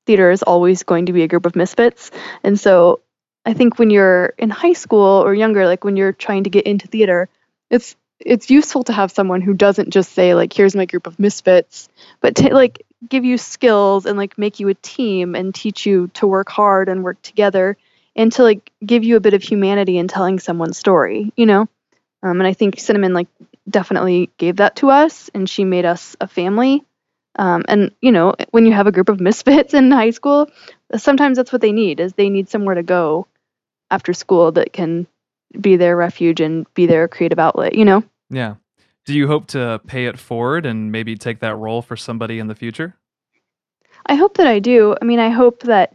theater 0.07 0.31
is 0.31 0.43
always 0.43 0.83
going 0.83 1.07
to 1.07 1.15
be 1.15 1.23
a 1.23 1.29
group 1.29 1.47
of 1.47 1.57
misfits, 1.57 2.11
and 2.43 2.61
so 2.61 3.01
I 3.47 3.55
think 3.55 3.79
when 3.79 3.91
you're 3.91 4.35
in 4.39 4.51
high 4.51 4.73
school 4.75 5.23
or 5.25 5.35
younger, 5.35 5.67
like 5.67 5.85
when 5.85 5.97
you're 5.97 6.13
trying 6.13 6.45
to 6.45 6.51
get 6.51 6.67
into 6.67 6.87
theater, 6.87 7.29
it's 7.71 7.97
it's 8.21 8.51
useful 8.51 8.85
to 8.85 8.93
have 8.93 9.11
someone 9.11 9.41
who 9.41 9.55
doesn't 9.55 9.91
just 9.91 10.13
say 10.13 10.35
like 10.35 10.53
here's 10.53 10.77
my 10.77 10.87
group 10.87 11.07
of 11.07 11.19
misfits 11.19 11.89
but 12.21 12.41
like 12.53 12.84
give 13.09 13.25
you 13.25 13.39
skills 13.39 14.07
and 14.07 14.17
like 14.17 14.39
make 14.39 14.61
you 14.61 14.69
a 14.69 14.75
team 14.75 15.35
and 15.35 15.55
teach 15.55 15.87
you 15.87 16.09
to 16.15 16.27
work 16.27 16.49
hard 16.49 16.89
and 16.89 17.03
work 17.03 17.21
together 17.23 17.77
and 18.17 18.33
to 18.33 18.43
like 18.43 18.71
give 18.85 19.05
you 19.05 19.17
a 19.17 19.21
bit 19.21 19.35
of 19.35 19.43
humanity 19.43 19.99
in 19.99 20.09
telling 20.09 20.39
someone's 20.39 20.79
story 20.79 21.33
you 21.37 21.47
know? 21.47 21.69
Um, 22.23 22.41
and 22.41 22.47
i 22.47 22.53
think 22.53 22.79
cinnamon 22.79 23.13
like 23.13 23.29
definitely 23.69 24.31
gave 24.39 24.57
that 24.57 24.77
to 24.77 24.91
us 24.91 25.31
and 25.35 25.49
she 25.49 25.65
made 25.65 25.85
us 25.85 26.17
a 26.21 26.29
family. 26.29 26.85
Um, 27.37 27.65
and 27.67 27.91
you 28.01 28.13
know 28.13 28.35
when 28.53 28.65
you 28.65 28.73
have 28.73 28.87
a 28.87 28.93
group 28.93 29.09
of 29.09 29.21
misfits 29.21 29.75
in 29.75 29.91
high 29.91 30.11
school 30.11 30.49
sometimes 30.97 31.37
that's 31.37 31.53
what 31.53 31.61
they 31.61 31.73
need 31.73 31.99
is 31.99 32.13
they 32.13 32.31
need 32.31 32.49
somewhere 32.49 32.77
to 32.77 32.83
go 32.83 33.27
after 33.91 34.13
school 34.13 34.53
that 34.53 34.73
can 34.73 35.07
be 35.61 35.77
their 35.77 35.97
refuge 35.97 36.41
and 36.41 36.73
be 36.75 36.87
their 36.87 37.09
creative 37.09 37.39
outlet 37.39 37.75
you 37.75 37.85
know? 37.85 38.05
Yeah 38.31 38.55
do 39.05 39.15
you 39.15 39.27
hope 39.27 39.47
to 39.49 39.81
pay 39.87 40.07
it 40.07 40.19
forward 40.19 40.67
and 40.67 40.91
maybe 40.91 41.17
take 41.17 41.41
that 41.41 41.57
role 41.57 41.83
for 41.83 41.97
somebody 41.97 42.39
in 42.39 42.47
the 42.47 42.55
future? 42.55 42.97
I 44.07 44.15
hope 44.15 44.37
that 44.37 44.47
I 44.47 44.59
do. 44.59 44.95
I 45.01 45.05
mean, 45.05 45.19
I 45.19 45.31
hope 45.31 45.63
that 45.65 45.95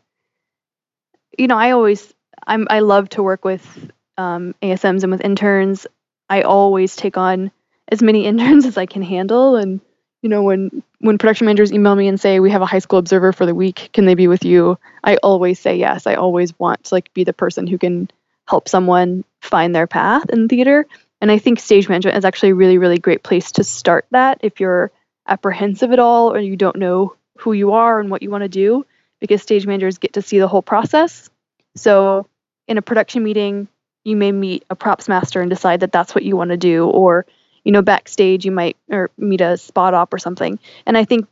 you 1.38 1.48
know, 1.48 1.58
I 1.58 1.72
always 1.72 2.14
I'm 2.46 2.68
I 2.70 2.80
love 2.80 3.10
to 3.10 3.24
work 3.24 3.46
with 3.46 3.92
um, 4.18 4.54
ASMs 4.62 5.04
and 5.04 5.12
with 5.12 5.22
interns. 5.22 5.88
I 6.30 6.42
always 6.42 6.96
take 6.96 7.18
on 7.18 7.52
as 7.88 8.02
many 8.02 8.26
interns 8.26 8.66
as 8.66 8.78
I 8.78 8.86
can 8.86 9.02
handle 9.02 9.56
and 9.56 9.82
you 10.22 10.30
know 10.30 10.44
when 10.44 10.84
when 11.00 11.18
production 11.18 11.46
managers 11.46 11.72
email 11.72 11.96
me 11.96 12.08
and 12.08 12.20
say 12.20 12.40
we 12.40 12.52
have 12.52 12.62
a 12.62 12.66
high 12.66 12.80
school 12.80 13.00
observer 13.00 13.32
for 13.32 13.46
the 13.46 13.56
week 13.56 13.90
can 13.94 14.06
they 14.06 14.16
be 14.16 14.28
with 14.28 14.44
you 14.44 14.78
i 15.04 15.16
always 15.18 15.60
say 15.60 15.78
yes 15.78 16.06
i 16.06 16.16
always 16.16 16.58
want 16.60 16.84
to 16.84 16.94
like 16.94 17.14
be 17.14 17.24
the 17.24 17.34
person 17.34 17.68
who 17.68 17.78
can 17.78 18.10
help 18.48 18.68
someone 18.68 19.24
find 19.42 19.74
their 19.74 19.88
path 19.88 20.30
in 20.30 20.48
theater 20.48 20.86
and 21.22 21.32
I 21.32 21.38
think 21.38 21.60
stage 21.60 21.90
management 21.90 22.18
is 22.18 22.26
actually 22.26 22.50
a 22.50 22.56
really, 22.56 22.78
really 22.78 22.98
great 22.98 23.24
place 23.24 23.52
to 23.54 23.64
start 23.64 24.06
that 24.12 24.40
if 24.42 24.60
you're 24.60 24.92
apprehensive 25.28 25.92
at 25.92 26.00
all 26.00 26.34
or 26.34 26.40
you 26.40 26.56
don't 26.56 26.78
know 26.78 27.16
who 27.38 27.54
you 27.54 27.74
are 27.74 28.00
and 28.00 28.10
what 28.10 28.22
you 28.22 28.30
want 28.30 28.44
to 28.44 28.50
do, 28.50 28.86
because 29.20 29.42
stage 29.42 29.66
managers 29.68 29.98
get 29.98 30.14
to 30.14 30.22
see 30.22 30.40
the 30.40 30.48
whole 30.48 30.62
process. 30.62 31.30
So 31.76 32.28
in 32.68 32.78
a 32.78 32.82
production 32.82 33.24
meeting, 33.24 33.68
you 34.04 34.16
may 34.16 34.32
meet 34.32 34.64
a 34.70 34.76
props 34.76 35.08
master 35.08 35.42
and 35.42 35.50
decide 35.50 35.82
that 35.82 35.92
that's 35.92 36.16
what 36.16 36.24
you 36.24 36.36
want 36.36 36.52
to 36.52 36.58
do, 36.58 36.88
or 36.88 37.26
you 37.64 37.72
know, 37.72 37.82
backstage 37.82 38.46
you 38.46 38.52
might 38.52 38.78
or 38.90 39.12
meet 39.18 39.42
a 39.42 39.58
spot 39.58 39.94
op 39.94 40.14
or 40.14 40.18
something. 40.18 40.58
And 40.86 40.98
I 40.98 41.06
think 41.06 41.28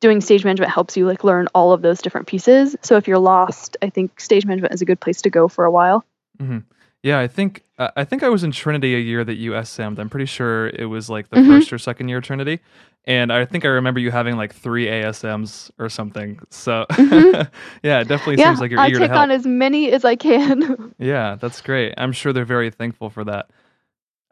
doing 0.00 0.20
stage 0.20 0.44
management 0.44 0.72
helps 0.72 0.96
you 0.96 1.06
like 1.06 1.24
learn 1.24 1.48
all 1.54 1.72
of 1.72 1.82
those 1.82 2.00
different 2.00 2.28
pieces. 2.28 2.76
So 2.82 2.96
if 2.96 3.08
you're 3.08 3.18
lost, 3.18 3.76
I 3.82 3.90
think 3.90 4.20
stage 4.20 4.46
management 4.46 4.72
is 4.72 4.82
a 4.82 4.84
good 4.84 5.00
place 5.00 5.22
to 5.22 5.30
go 5.30 5.48
for 5.48 5.64
a 5.64 5.70
while. 5.70 6.04
Mm-hmm. 6.38 6.58
Yeah, 7.02 7.18
I 7.18 7.26
think 7.26 7.64
uh, 7.78 7.90
I 7.96 8.04
think 8.04 8.22
I 8.22 8.28
was 8.28 8.44
in 8.44 8.52
Trinity 8.52 8.94
a 8.94 8.98
year 8.98 9.24
that 9.24 9.34
you 9.34 9.52
SM'd. 9.52 9.98
I'm 9.98 10.08
pretty 10.08 10.26
sure 10.26 10.68
it 10.68 10.86
was 10.86 11.10
like 11.10 11.28
the 11.30 11.36
mm-hmm. 11.36 11.50
first 11.50 11.72
or 11.72 11.78
second 11.78 12.08
year 12.08 12.20
Trinity, 12.20 12.60
and 13.04 13.32
I 13.32 13.44
think 13.44 13.64
I 13.64 13.68
remember 13.68 13.98
you 13.98 14.12
having 14.12 14.36
like 14.36 14.54
three 14.54 14.86
ASMs 14.86 15.72
or 15.78 15.88
something. 15.88 16.38
So 16.50 16.86
mm-hmm. 16.90 17.42
yeah, 17.82 18.00
it 18.00 18.08
definitely 18.08 18.38
yeah, 18.38 18.50
seems 18.50 18.60
like 18.60 18.70
you're 18.70 18.78
I 18.78 18.88
eager 18.88 19.00
to 19.00 19.08
help. 19.08 19.18
on 19.18 19.30
as 19.32 19.44
many 19.44 19.90
as 19.90 20.04
I 20.04 20.14
can. 20.14 20.94
yeah, 20.98 21.34
that's 21.34 21.60
great. 21.60 21.94
I'm 21.96 22.12
sure 22.12 22.32
they're 22.32 22.44
very 22.44 22.70
thankful 22.70 23.10
for 23.10 23.24
that. 23.24 23.50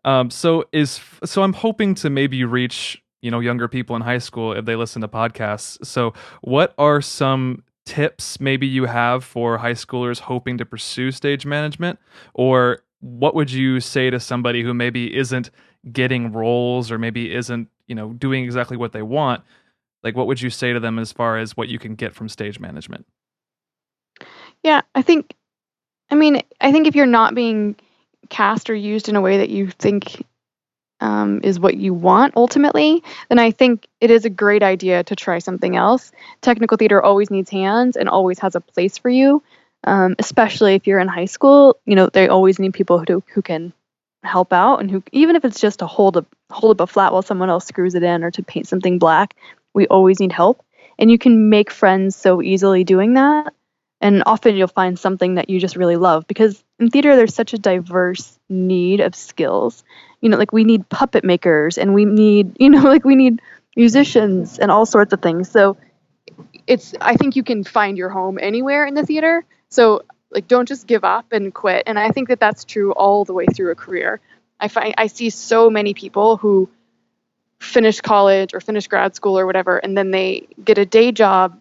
Um, 0.05 0.31
so 0.31 0.65
is 0.73 1.01
so 1.25 1.43
I'm 1.43 1.53
hoping 1.53 1.97
to 1.97 2.11
maybe 2.11 2.45
reach 2.45 3.03
you 3.21 3.33
know 3.33 3.41
younger 3.41 3.67
people 3.67 3.97
in 3.97 4.03
high 4.03 4.19
school 4.19 4.53
if 4.53 4.65
they 4.65 4.77
listen 4.77 5.03
to 5.03 5.09
podcasts. 5.09 5.85
So 5.85 6.15
what 6.43 6.73
are 6.79 7.01
some 7.01 7.65
tips 7.91 8.39
maybe 8.39 8.69
you 8.69 8.85
have 8.85 9.25
for 9.25 9.59
high 9.59 9.73
schoolers 9.73 10.21
hoping 10.21 10.57
to 10.59 10.65
pursue 10.65 11.11
stage 11.11 11.45
management? 11.45 11.99
Or 12.35 12.85
what 13.01 13.35
would 13.35 13.51
you 13.51 13.81
say 13.81 14.11
to 14.11 14.21
somebody 14.21 14.63
who 14.63 14.73
maybe 14.73 15.17
isn't 15.17 15.51
getting 15.91 16.31
roles 16.31 16.93
or 16.93 16.99
maybe 16.99 17.35
isn't, 17.35 17.69
you 17.89 17.97
know, 17.97 18.13
doing 18.13 18.45
exactly 18.45 18.77
what 18.77 18.93
they 18.93 19.03
want? 19.03 19.43
Like, 20.05 20.15
what 20.15 20.29
would 20.29 20.41
you 20.41 20.51
say 20.51 20.73
to 20.73 20.79
them 20.79 21.01
as 21.01 21.11
far 21.11 21.37
as 21.37 21.57
what 21.57 21.69
you 21.69 21.81
can 21.81 21.97
get 21.97 22.15
from 22.15 22.29
stage 22.29 22.61
management? 22.61 23.07
Yeah, 24.63 24.83
I 24.95 25.03
think, 25.03 25.35
I 26.11 26.15
mean, 26.15 26.43
I 26.61 26.71
think 26.71 26.87
if 26.87 26.95
you're 26.95 27.07
not 27.07 27.35
being 27.35 27.75
cast 28.29 28.71
or 28.71 28.75
used 28.75 29.09
in 29.09 29.17
a 29.17 29.21
way 29.21 29.39
that 29.39 29.51
you 29.51 29.69
think 29.69 30.25
um, 31.01 31.41
is 31.43 31.59
what 31.59 31.77
you 31.77 31.95
want 31.95 32.35
ultimately, 32.37 33.03
then 33.29 33.39
I 33.39 33.51
think 33.51 33.87
it 34.01 34.11
is 34.11 34.25
a 34.25 34.31
great 34.31 34.63
idea 34.63 35.03
to 35.05 35.17
try 35.17 35.39
something 35.39 35.77
else. 35.77 36.13
Technical 36.41 36.77
theater 36.77 37.03
always 37.03 37.31
needs 37.31 37.51
hands 37.51 37.97
and 37.97 38.09
always 38.09 38.39
has 38.41 38.55
a 38.55 38.61
place 38.61 38.99
for 38.99 39.09
you, 39.09 39.43
um, 39.85 40.17
especially 40.19 40.75
if 40.75 40.87
you're 40.87 41.01
in 41.01 41.09
high 41.09 41.25
school. 41.27 41.79
You 41.87 41.97
know, 41.97 42.09
they 42.09 42.29
always 42.29 42.59
need 42.59 42.75
people 42.75 43.03
who 43.07 43.23
who 43.33 43.43
can 43.43 43.73
help 44.23 44.53
out 44.53 44.81
and 44.81 44.91
who 44.91 45.03
even 45.13 45.35
if 45.35 45.45
it's 45.47 45.61
just 45.61 45.79
to 45.79 45.87
hold 45.87 46.19
a 46.19 46.27
hold 46.51 46.81
up 46.81 46.89
a 46.89 46.93
flat 46.93 47.13
while 47.13 47.23
someone 47.23 47.49
else 47.49 47.67
screws 47.67 47.95
it 47.95 48.03
in 48.03 48.23
or 48.23 48.31
to 48.33 48.43
paint 48.43 48.69
something 48.69 48.99
black, 48.99 49.35
we 49.75 49.87
always 49.87 50.21
need 50.21 50.33
help. 50.33 50.65
And 50.99 51.11
you 51.11 51.19
can 51.19 51.49
make 51.49 51.71
friends 51.71 52.15
so 52.15 52.43
easily 52.43 52.85
doing 52.85 53.15
that. 53.15 53.55
And 54.03 54.23
often 54.27 54.57
you'll 54.57 54.69
find 54.69 54.99
something 54.99 55.35
that 55.35 55.51
you 55.51 55.61
just 55.61 55.77
really 55.77 55.97
love 55.97 56.27
because 56.27 56.63
in 56.81 56.91
theater 56.91 57.15
there's 57.15 57.35
such 57.35 57.53
a 57.53 57.59
diverse 57.59 58.39
need 58.49 59.01
of 59.01 59.15
skills. 59.15 59.85
You 60.21 60.31
know, 60.31 60.39
like 60.39 60.53
we 60.53 60.65
need 60.65 60.89
puppet 60.89 61.25
makers 61.25 61.79
and 61.79 61.95
we 61.95 62.05
need, 62.05 62.57
you 62.61 62.71
know, 62.71 62.83
like 62.83 63.05
we 63.05 63.15
need 63.15 63.41
musicians 63.77 64.59
and 64.59 64.71
all 64.71 64.87
sorts 64.87 65.13
of 65.13 65.23
things. 65.23 65.51
So 65.51 65.77
it's 66.67 66.95
I 67.01 67.17
think 67.17 67.37
you 67.37 67.43
can 67.43 67.63
find 67.65 67.97
your 67.97 68.09
home 68.09 68.39
anywhere 68.41 68.87
in 68.87 68.95
the 68.95 69.05
theater. 69.05 69.45
So 69.69 70.03
like 70.31 70.49
don't 70.49 70.67
just 70.67 70.87
give 70.87 71.05
up 71.05 71.33
and 71.33 71.53
quit. 71.53 71.85
And 71.87 71.99
I 71.99 72.11
think 72.11 72.29
that 72.29 72.41
that's 72.41 72.65
true 72.65 72.93
all 72.93 73.25
the 73.25 73.35
way 73.35 73.47
through 73.47 73.71
a 73.71 73.77
career. 73.77 74.21
I 74.59 74.69
find 74.69 74.95
I 74.97 75.07
see 75.07 75.31
so 75.31 75.71
many 75.71 75.95
people 75.95 76.37
who 76.37 76.69
finish 77.61 78.01
college 78.01 78.55
or 78.55 78.61
finish 78.61 78.89
grad 78.89 79.15
school 79.15 79.39
or 79.39 79.45
whatever 79.45 79.77
and 79.77 79.97
then 79.97 80.11
they 80.11 80.49
get 80.65 80.79
a 80.79 80.87
day 80.87 81.13
job 81.13 81.61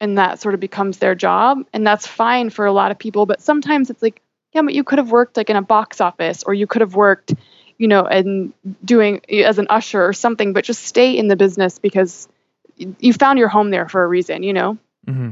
and 0.00 0.18
that 0.18 0.40
sort 0.40 0.52
of 0.52 0.58
becomes 0.58 0.98
their 0.98 1.14
job 1.14 1.64
and 1.72 1.86
that's 1.86 2.08
fine 2.08 2.50
for 2.50 2.66
a 2.66 2.72
lot 2.72 2.90
of 2.90 2.98
people 2.98 3.24
but 3.24 3.40
sometimes 3.40 3.88
it's 3.88 4.02
like 4.02 4.20
yeah 4.52 4.62
but 4.62 4.74
you 4.74 4.84
could 4.84 4.98
have 4.98 5.10
worked 5.10 5.36
like 5.36 5.50
in 5.50 5.56
a 5.56 5.62
box 5.62 6.00
office 6.00 6.42
or 6.44 6.54
you 6.54 6.66
could 6.66 6.80
have 6.80 6.94
worked 6.94 7.34
you 7.78 7.88
know 7.88 8.04
and 8.04 8.52
doing 8.84 9.20
as 9.30 9.58
an 9.58 9.66
usher 9.70 10.04
or 10.04 10.12
something 10.12 10.52
but 10.52 10.64
just 10.64 10.82
stay 10.82 11.16
in 11.16 11.28
the 11.28 11.36
business 11.36 11.78
because 11.78 12.28
you 12.76 13.12
found 13.12 13.38
your 13.38 13.48
home 13.48 13.70
there 13.70 13.88
for 13.88 14.04
a 14.04 14.06
reason 14.06 14.42
you 14.42 14.52
know 14.52 14.76
mm-hmm. 15.06 15.30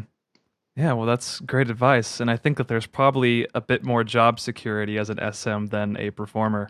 yeah 0.77 0.93
well 0.93 1.07
that's 1.07 1.41
great 1.41 1.71
advice 1.71 2.21
and 2.21 2.31
i 2.31 2.37
think 2.37 2.57
that 2.57 2.69
there's 2.69 2.87
probably 2.87 3.47
a 3.55 3.61
bit 3.61 3.85
more 3.85 4.05
job 4.05 4.41
security 4.41 4.99
as 4.99 5.11
an 5.11 5.19
sm 5.33 5.67
than 5.67 5.97
a 5.97 6.11
performer 6.11 6.69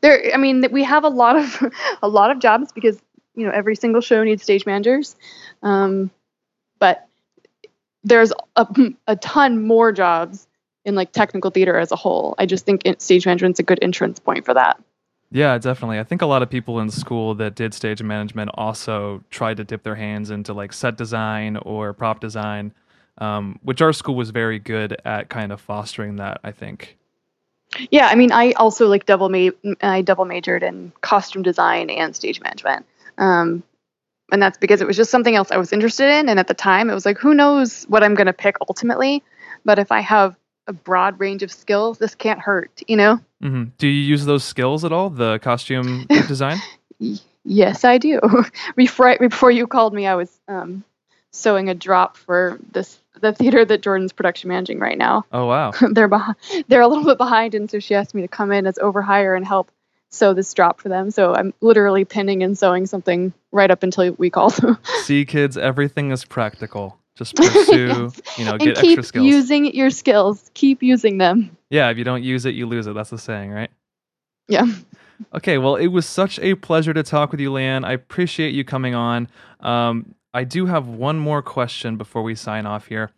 there 0.00 0.32
i 0.34 0.36
mean 0.36 0.64
we 0.70 0.84
have 0.84 1.04
a 1.04 1.08
lot 1.08 1.36
of 1.36 1.72
a 2.02 2.08
lot 2.08 2.30
of 2.30 2.38
jobs 2.38 2.72
because 2.72 3.00
you 3.34 3.46
know 3.46 3.52
every 3.52 3.76
single 3.76 4.00
show 4.00 4.22
needs 4.24 4.42
stage 4.42 4.66
managers 4.66 5.16
um, 5.62 6.10
but 6.78 7.06
there's 8.02 8.32
a, 8.56 8.66
a 9.06 9.16
ton 9.16 9.62
more 9.64 9.92
jobs 9.92 10.46
in 10.84 10.94
like 10.94 11.12
technical 11.12 11.50
theater 11.50 11.78
as 11.78 11.92
a 11.92 11.96
whole 11.96 12.34
i 12.38 12.46
just 12.46 12.64
think 12.64 12.82
stage 12.98 13.26
management's 13.26 13.60
a 13.60 13.62
good 13.62 13.78
entrance 13.82 14.18
point 14.18 14.44
for 14.44 14.54
that 14.54 14.82
yeah 15.30 15.56
definitely 15.58 15.98
i 15.98 16.04
think 16.04 16.22
a 16.22 16.26
lot 16.26 16.42
of 16.42 16.50
people 16.50 16.80
in 16.80 16.90
school 16.90 17.34
that 17.34 17.54
did 17.54 17.74
stage 17.74 18.02
management 18.02 18.50
also 18.54 19.22
tried 19.30 19.56
to 19.56 19.64
dip 19.64 19.82
their 19.82 19.96
hands 19.96 20.30
into 20.30 20.52
like 20.52 20.72
set 20.72 20.96
design 20.96 21.56
or 21.58 21.92
prop 21.92 22.20
design 22.20 22.72
um, 23.18 23.58
which 23.62 23.82
our 23.82 23.92
school 23.92 24.14
was 24.14 24.30
very 24.30 24.58
good 24.58 24.96
at 25.04 25.28
kind 25.28 25.52
of 25.52 25.60
fostering 25.60 26.16
that 26.16 26.40
i 26.44 26.50
think 26.50 26.96
yeah, 27.90 28.08
I 28.08 28.14
mean, 28.14 28.32
I 28.32 28.52
also 28.52 28.88
like 28.88 29.06
double 29.06 29.28
ma- 29.28 29.74
I 29.80 30.02
double 30.02 30.24
majored 30.24 30.62
in 30.62 30.92
costume 31.02 31.42
design 31.42 31.90
and 31.90 32.14
stage 32.16 32.40
management. 32.40 32.86
Um, 33.18 33.62
and 34.32 34.42
that's 34.42 34.58
because 34.58 34.80
it 34.80 34.86
was 34.86 34.96
just 34.96 35.10
something 35.10 35.34
else 35.34 35.50
I 35.50 35.56
was 35.56 35.72
interested 35.72 36.08
in. 36.08 36.28
And 36.28 36.38
at 36.38 36.48
the 36.48 36.54
time, 36.54 36.90
it 36.90 36.94
was 36.94 37.04
like, 37.04 37.18
who 37.18 37.34
knows 37.34 37.84
what 37.84 38.02
I'm 38.02 38.14
going 38.14 38.26
to 38.26 38.32
pick 38.32 38.56
ultimately? 38.68 39.22
But 39.64 39.78
if 39.78 39.92
I 39.92 40.00
have 40.00 40.36
a 40.70 40.72
broad 40.72 41.20
range 41.20 41.42
of 41.42 41.52
skills, 41.52 41.98
this 41.98 42.14
can't 42.14 42.38
hurt, 42.38 42.82
you 42.86 42.96
know? 42.96 43.18
Mm-hmm. 43.42 43.64
Do 43.76 43.88
you 43.88 44.02
use 44.02 44.24
those 44.24 44.44
skills 44.44 44.84
at 44.84 44.92
all, 44.92 45.10
the 45.10 45.38
costume 45.40 46.06
design? 46.28 46.58
yes, 47.44 47.84
I 47.84 47.98
do. 47.98 48.20
before, 48.76 49.18
before 49.18 49.50
you 49.50 49.66
called 49.66 49.92
me, 49.92 50.06
I 50.06 50.14
was 50.14 50.30
um, 50.48 50.84
sewing 51.32 51.68
a 51.68 51.74
drop 51.74 52.16
for 52.16 52.58
this 52.72 52.98
the 53.20 53.34
theater 53.34 53.64
that 53.66 53.82
Jordan's 53.82 54.12
production 54.12 54.48
managing 54.48 54.78
right 54.78 54.96
now. 54.96 55.26
Oh 55.30 55.44
wow. 55.44 55.72
they're 55.90 56.08
behind, 56.08 56.36
they're 56.68 56.80
a 56.80 56.88
little 56.88 57.04
bit 57.04 57.18
behind, 57.18 57.54
and 57.54 57.70
so 57.70 57.78
she 57.78 57.94
asked 57.94 58.14
me 58.14 58.22
to 58.22 58.28
come 58.28 58.50
in 58.50 58.66
as 58.66 58.76
overhire 58.76 59.36
and 59.36 59.46
help 59.46 59.70
sew 60.08 60.32
this 60.32 60.54
drop 60.54 60.80
for 60.80 60.88
them. 60.88 61.10
So 61.10 61.34
I'm 61.34 61.52
literally 61.60 62.06
pinning 62.06 62.42
and 62.42 62.56
sewing 62.56 62.86
something 62.86 63.34
right 63.52 63.70
up 63.70 63.82
until 63.82 64.12
we 64.12 64.30
call. 64.30 64.50
them. 64.50 64.78
See, 65.02 65.26
kids, 65.26 65.58
everything 65.58 66.12
is 66.12 66.24
practical. 66.24 66.99
Just 67.20 67.36
pursue, 67.36 67.86
yes. 67.86 68.38
you 68.38 68.46
know, 68.46 68.56
get 68.56 68.76
keep 68.76 68.98
extra 68.98 69.02
skills. 69.02 69.24
Keep 69.24 69.32
using 69.34 69.74
your 69.74 69.90
skills, 69.90 70.50
keep 70.54 70.82
using 70.82 71.18
them. 71.18 71.54
Yeah, 71.68 71.90
if 71.90 71.98
you 71.98 72.04
don't 72.04 72.22
use 72.22 72.46
it, 72.46 72.54
you 72.54 72.64
lose 72.64 72.86
it. 72.86 72.94
That's 72.94 73.10
the 73.10 73.18
saying, 73.18 73.50
right? 73.50 73.70
Yeah. 74.48 74.64
Okay, 75.34 75.58
well, 75.58 75.76
it 75.76 75.88
was 75.88 76.06
such 76.06 76.38
a 76.38 76.54
pleasure 76.54 76.94
to 76.94 77.02
talk 77.02 77.30
with 77.30 77.38
you, 77.38 77.50
Leigh'Ann. 77.50 77.84
I 77.84 77.92
appreciate 77.92 78.54
you 78.54 78.64
coming 78.64 78.94
on. 78.94 79.28
Um, 79.60 80.14
I 80.32 80.44
do 80.44 80.64
have 80.64 80.88
one 80.88 81.18
more 81.18 81.42
question 81.42 81.98
before 81.98 82.22
we 82.22 82.34
sign 82.34 82.64
off 82.64 82.86
here. 82.86 83.10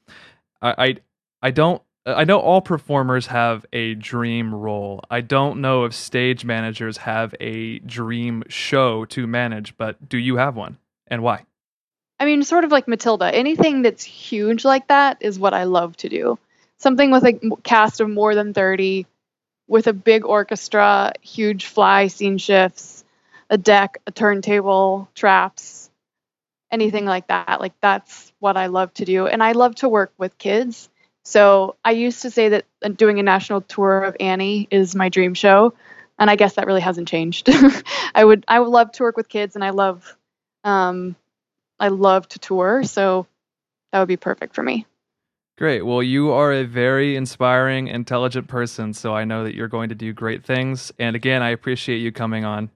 I, 0.60 0.74
I, 0.76 0.96
I 1.40 1.50
don't. 1.52 1.80
I 2.04 2.24
know 2.24 2.40
all 2.40 2.60
performers 2.60 3.28
have 3.28 3.64
a 3.72 3.94
dream 3.94 4.52
role. 4.52 5.04
I 5.08 5.20
don't 5.20 5.60
know 5.60 5.84
if 5.84 5.94
stage 5.94 6.44
managers 6.44 6.96
have 6.96 7.36
a 7.38 7.78
dream 7.78 8.42
show 8.48 9.04
to 9.04 9.28
manage, 9.28 9.76
but 9.76 10.08
do 10.08 10.18
you 10.18 10.38
have 10.38 10.56
one, 10.56 10.78
and 11.06 11.22
why? 11.22 11.44
I 12.22 12.24
mean, 12.24 12.44
sort 12.44 12.64
of 12.64 12.70
like 12.70 12.87
Matilda. 12.87 13.35
Anything 13.35 13.82
that's 13.82 14.04
huge 14.04 14.64
like 14.64 14.88
that 14.88 15.18
is 15.20 15.38
what 15.38 15.54
I 15.54 15.64
love 15.64 15.96
to 15.98 16.08
do. 16.08 16.38
Something 16.78 17.11
with 17.11 17.24
a 17.24 17.40
cast 17.62 18.00
of 18.00 18.08
more 18.08 18.35
than 18.35 18.54
thirty, 18.54 19.06
with 19.66 19.88
a 19.88 19.92
big 19.92 20.24
orchestra, 20.24 21.12
huge 21.20 21.66
fly 21.66 22.06
scene 22.06 22.38
shifts, 22.38 23.04
a 23.50 23.58
deck, 23.58 23.98
a 24.06 24.12
turntable, 24.12 25.08
traps 25.14 25.90
anything 26.72 27.04
like 27.04 27.28
that. 27.28 27.61
Like 27.61 27.74
that's 27.80 28.32
what 28.40 28.56
I 28.56 28.66
love 28.66 28.92
to 28.94 29.04
do. 29.04 29.26
And 29.26 29.42
I 29.42 29.52
love 29.52 29.76
to 29.76 29.88
work 29.88 30.12
with 30.16 30.38
kids. 30.38 30.88
So 31.24 31.76
I 31.85 31.92
used 31.92 32.22
to 32.22 32.30
say 32.30 32.48
that 32.48 32.64
uh, 32.82 32.88
doing 32.88 33.20
a 33.20 33.22
national 33.22 33.61
tour 33.61 34.02
of 34.02 34.16
Annie 34.18 34.66
is 34.70 34.96
my 34.96 35.11
dream 35.11 35.35
show. 35.35 35.74
And 36.18 36.30
I 36.30 36.37
guess 36.37 36.54
that 36.54 36.66
really 36.66 36.80
hasn't 36.80 37.08
changed. 37.08 37.48
I 38.14 38.24
would 38.24 38.44
I 38.48 38.58
would 38.58 38.70
love 38.70 38.92
to 38.92 39.02
work 39.02 39.16
with 39.16 39.28
kids 39.28 39.54
and 39.54 39.64
I 39.64 39.70
love 39.70 40.16
um 40.64 41.14
I 41.78 41.88
love 41.88 42.28
to 42.28 42.38
tour. 42.38 42.82
So 42.85 43.26
that 43.92 43.98
would 43.98 44.08
be 44.08 44.16
perfect 44.16 44.54
for 44.54 44.62
me. 44.62 44.87
Great. 45.58 45.82
Well, 45.82 46.02
you 46.02 46.32
are 46.32 46.52
a 46.52 46.64
very 46.64 47.14
inspiring, 47.16 47.88
intelligent 47.88 48.48
person. 48.48 48.94
So 48.94 49.14
I 49.14 49.24
know 49.24 49.44
that 49.44 49.54
you're 49.54 49.68
going 49.68 49.90
to 49.90 49.94
do 49.94 50.12
great 50.12 50.44
things. 50.44 50.92
And 50.98 51.14
again, 51.14 51.42
I 51.42 51.50
appreciate 51.50 51.98
you 51.98 52.11
coming 52.11 52.44
on. 52.44 52.70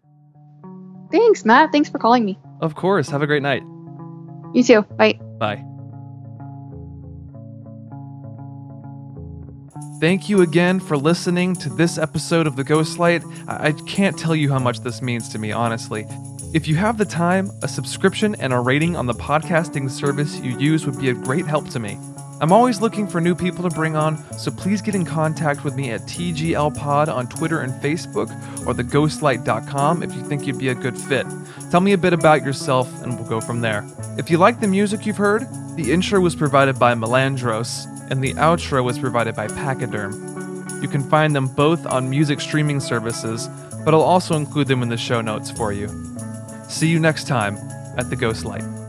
Thanks, 1.10 1.44
Matt. 1.44 1.72
Thanks 1.72 1.88
for 1.88 1.98
calling 1.98 2.24
me. 2.24 2.38
Of 2.60 2.74
course. 2.74 3.08
Have 3.08 3.22
a 3.22 3.26
great 3.26 3.42
night. 3.42 3.62
You 4.54 4.62
too. 4.62 4.82
Bye. 4.82 5.18
Bye. 5.38 5.75
Thank 9.98 10.28
you 10.28 10.42
again 10.42 10.78
for 10.78 10.98
listening 10.98 11.54
to 11.56 11.70
this 11.70 11.96
episode 11.96 12.46
of 12.46 12.54
The 12.54 12.64
Ghostlight. 12.64 13.24
I-, 13.48 13.68
I 13.68 13.72
can't 13.72 14.18
tell 14.18 14.36
you 14.36 14.52
how 14.52 14.58
much 14.58 14.80
this 14.80 15.00
means 15.00 15.26
to 15.30 15.38
me, 15.38 15.52
honestly. 15.52 16.06
If 16.52 16.68
you 16.68 16.74
have 16.76 16.98
the 16.98 17.06
time, 17.06 17.50
a 17.62 17.68
subscription 17.68 18.34
and 18.34 18.52
a 18.52 18.60
rating 18.60 18.94
on 18.94 19.06
the 19.06 19.14
podcasting 19.14 19.90
service 19.90 20.38
you 20.40 20.58
use 20.58 20.84
would 20.84 21.00
be 21.00 21.08
a 21.08 21.14
great 21.14 21.46
help 21.46 21.70
to 21.70 21.78
me. 21.78 21.98
I'm 22.42 22.52
always 22.52 22.82
looking 22.82 23.08
for 23.08 23.22
new 23.22 23.34
people 23.34 23.66
to 23.66 23.74
bring 23.74 23.96
on, 23.96 24.22
so 24.34 24.50
please 24.50 24.82
get 24.82 24.94
in 24.94 25.06
contact 25.06 25.64
with 25.64 25.74
me 25.74 25.90
at 25.92 26.02
TGLPod 26.02 27.08
on 27.08 27.26
Twitter 27.28 27.60
and 27.60 27.72
Facebook 27.82 28.28
or 28.66 28.74
theghostlight.com 28.74 30.02
if 30.02 30.14
you 30.14 30.22
think 30.24 30.46
you'd 30.46 30.58
be 30.58 30.68
a 30.68 30.74
good 30.74 30.98
fit. 30.98 31.26
Tell 31.70 31.80
me 31.80 31.92
a 31.92 31.98
bit 31.98 32.12
about 32.12 32.44
yourself 32.44 32.92
and 33.02 33.18
we'll 33.18 33.28
go 33.28 33.40
from 33.40 33.62
there. 33.62 33.82
If 34.18 34.30
you 34.30 34.36
like 34.36 34.60
the 34.60 34.68
music 34.68 35.06
you've 35.06 35.16
heard, 35.16 35.46
the 35.76 35.90
intro 35.90 36.20
was 36.20 36.36
provided 36.36 36.78
by 36.78 36.94
Malandros 36.94 37.86
and 38.10 38.22
the 38.22 38.34
outro 38.34 38.84
was 38.84 38.98
provided 38.98 39.34
by 39.34 39.48
Pachyderm. 39.48 40.82
You 40.82 40.88
can 40.88 41.02
find 41.08 41.34
them 41.34 41.46
both 41.46 41.86
on 41.86 42.10
music 42.10 42.40
streaming 42.40 42.80
services, 42.80 43.48
but 43.84 43.94
I'll 43.94 44.02
also 44.02 44.36
include 44.36 44.68
them 44.68 44.82
in 44.82 44.88
the 44.88 44.96
show 44.96 45.20
notes 45.20 45.50
for 45.50 45.72
you. 45.72 45.88
See 46.68 46.88
you 46.88 46.98
next 46.98 47.26
time 47.26 47.56
at 47.96 48.10
the 48.10 48.16
Ghostlight. 48.16 48.85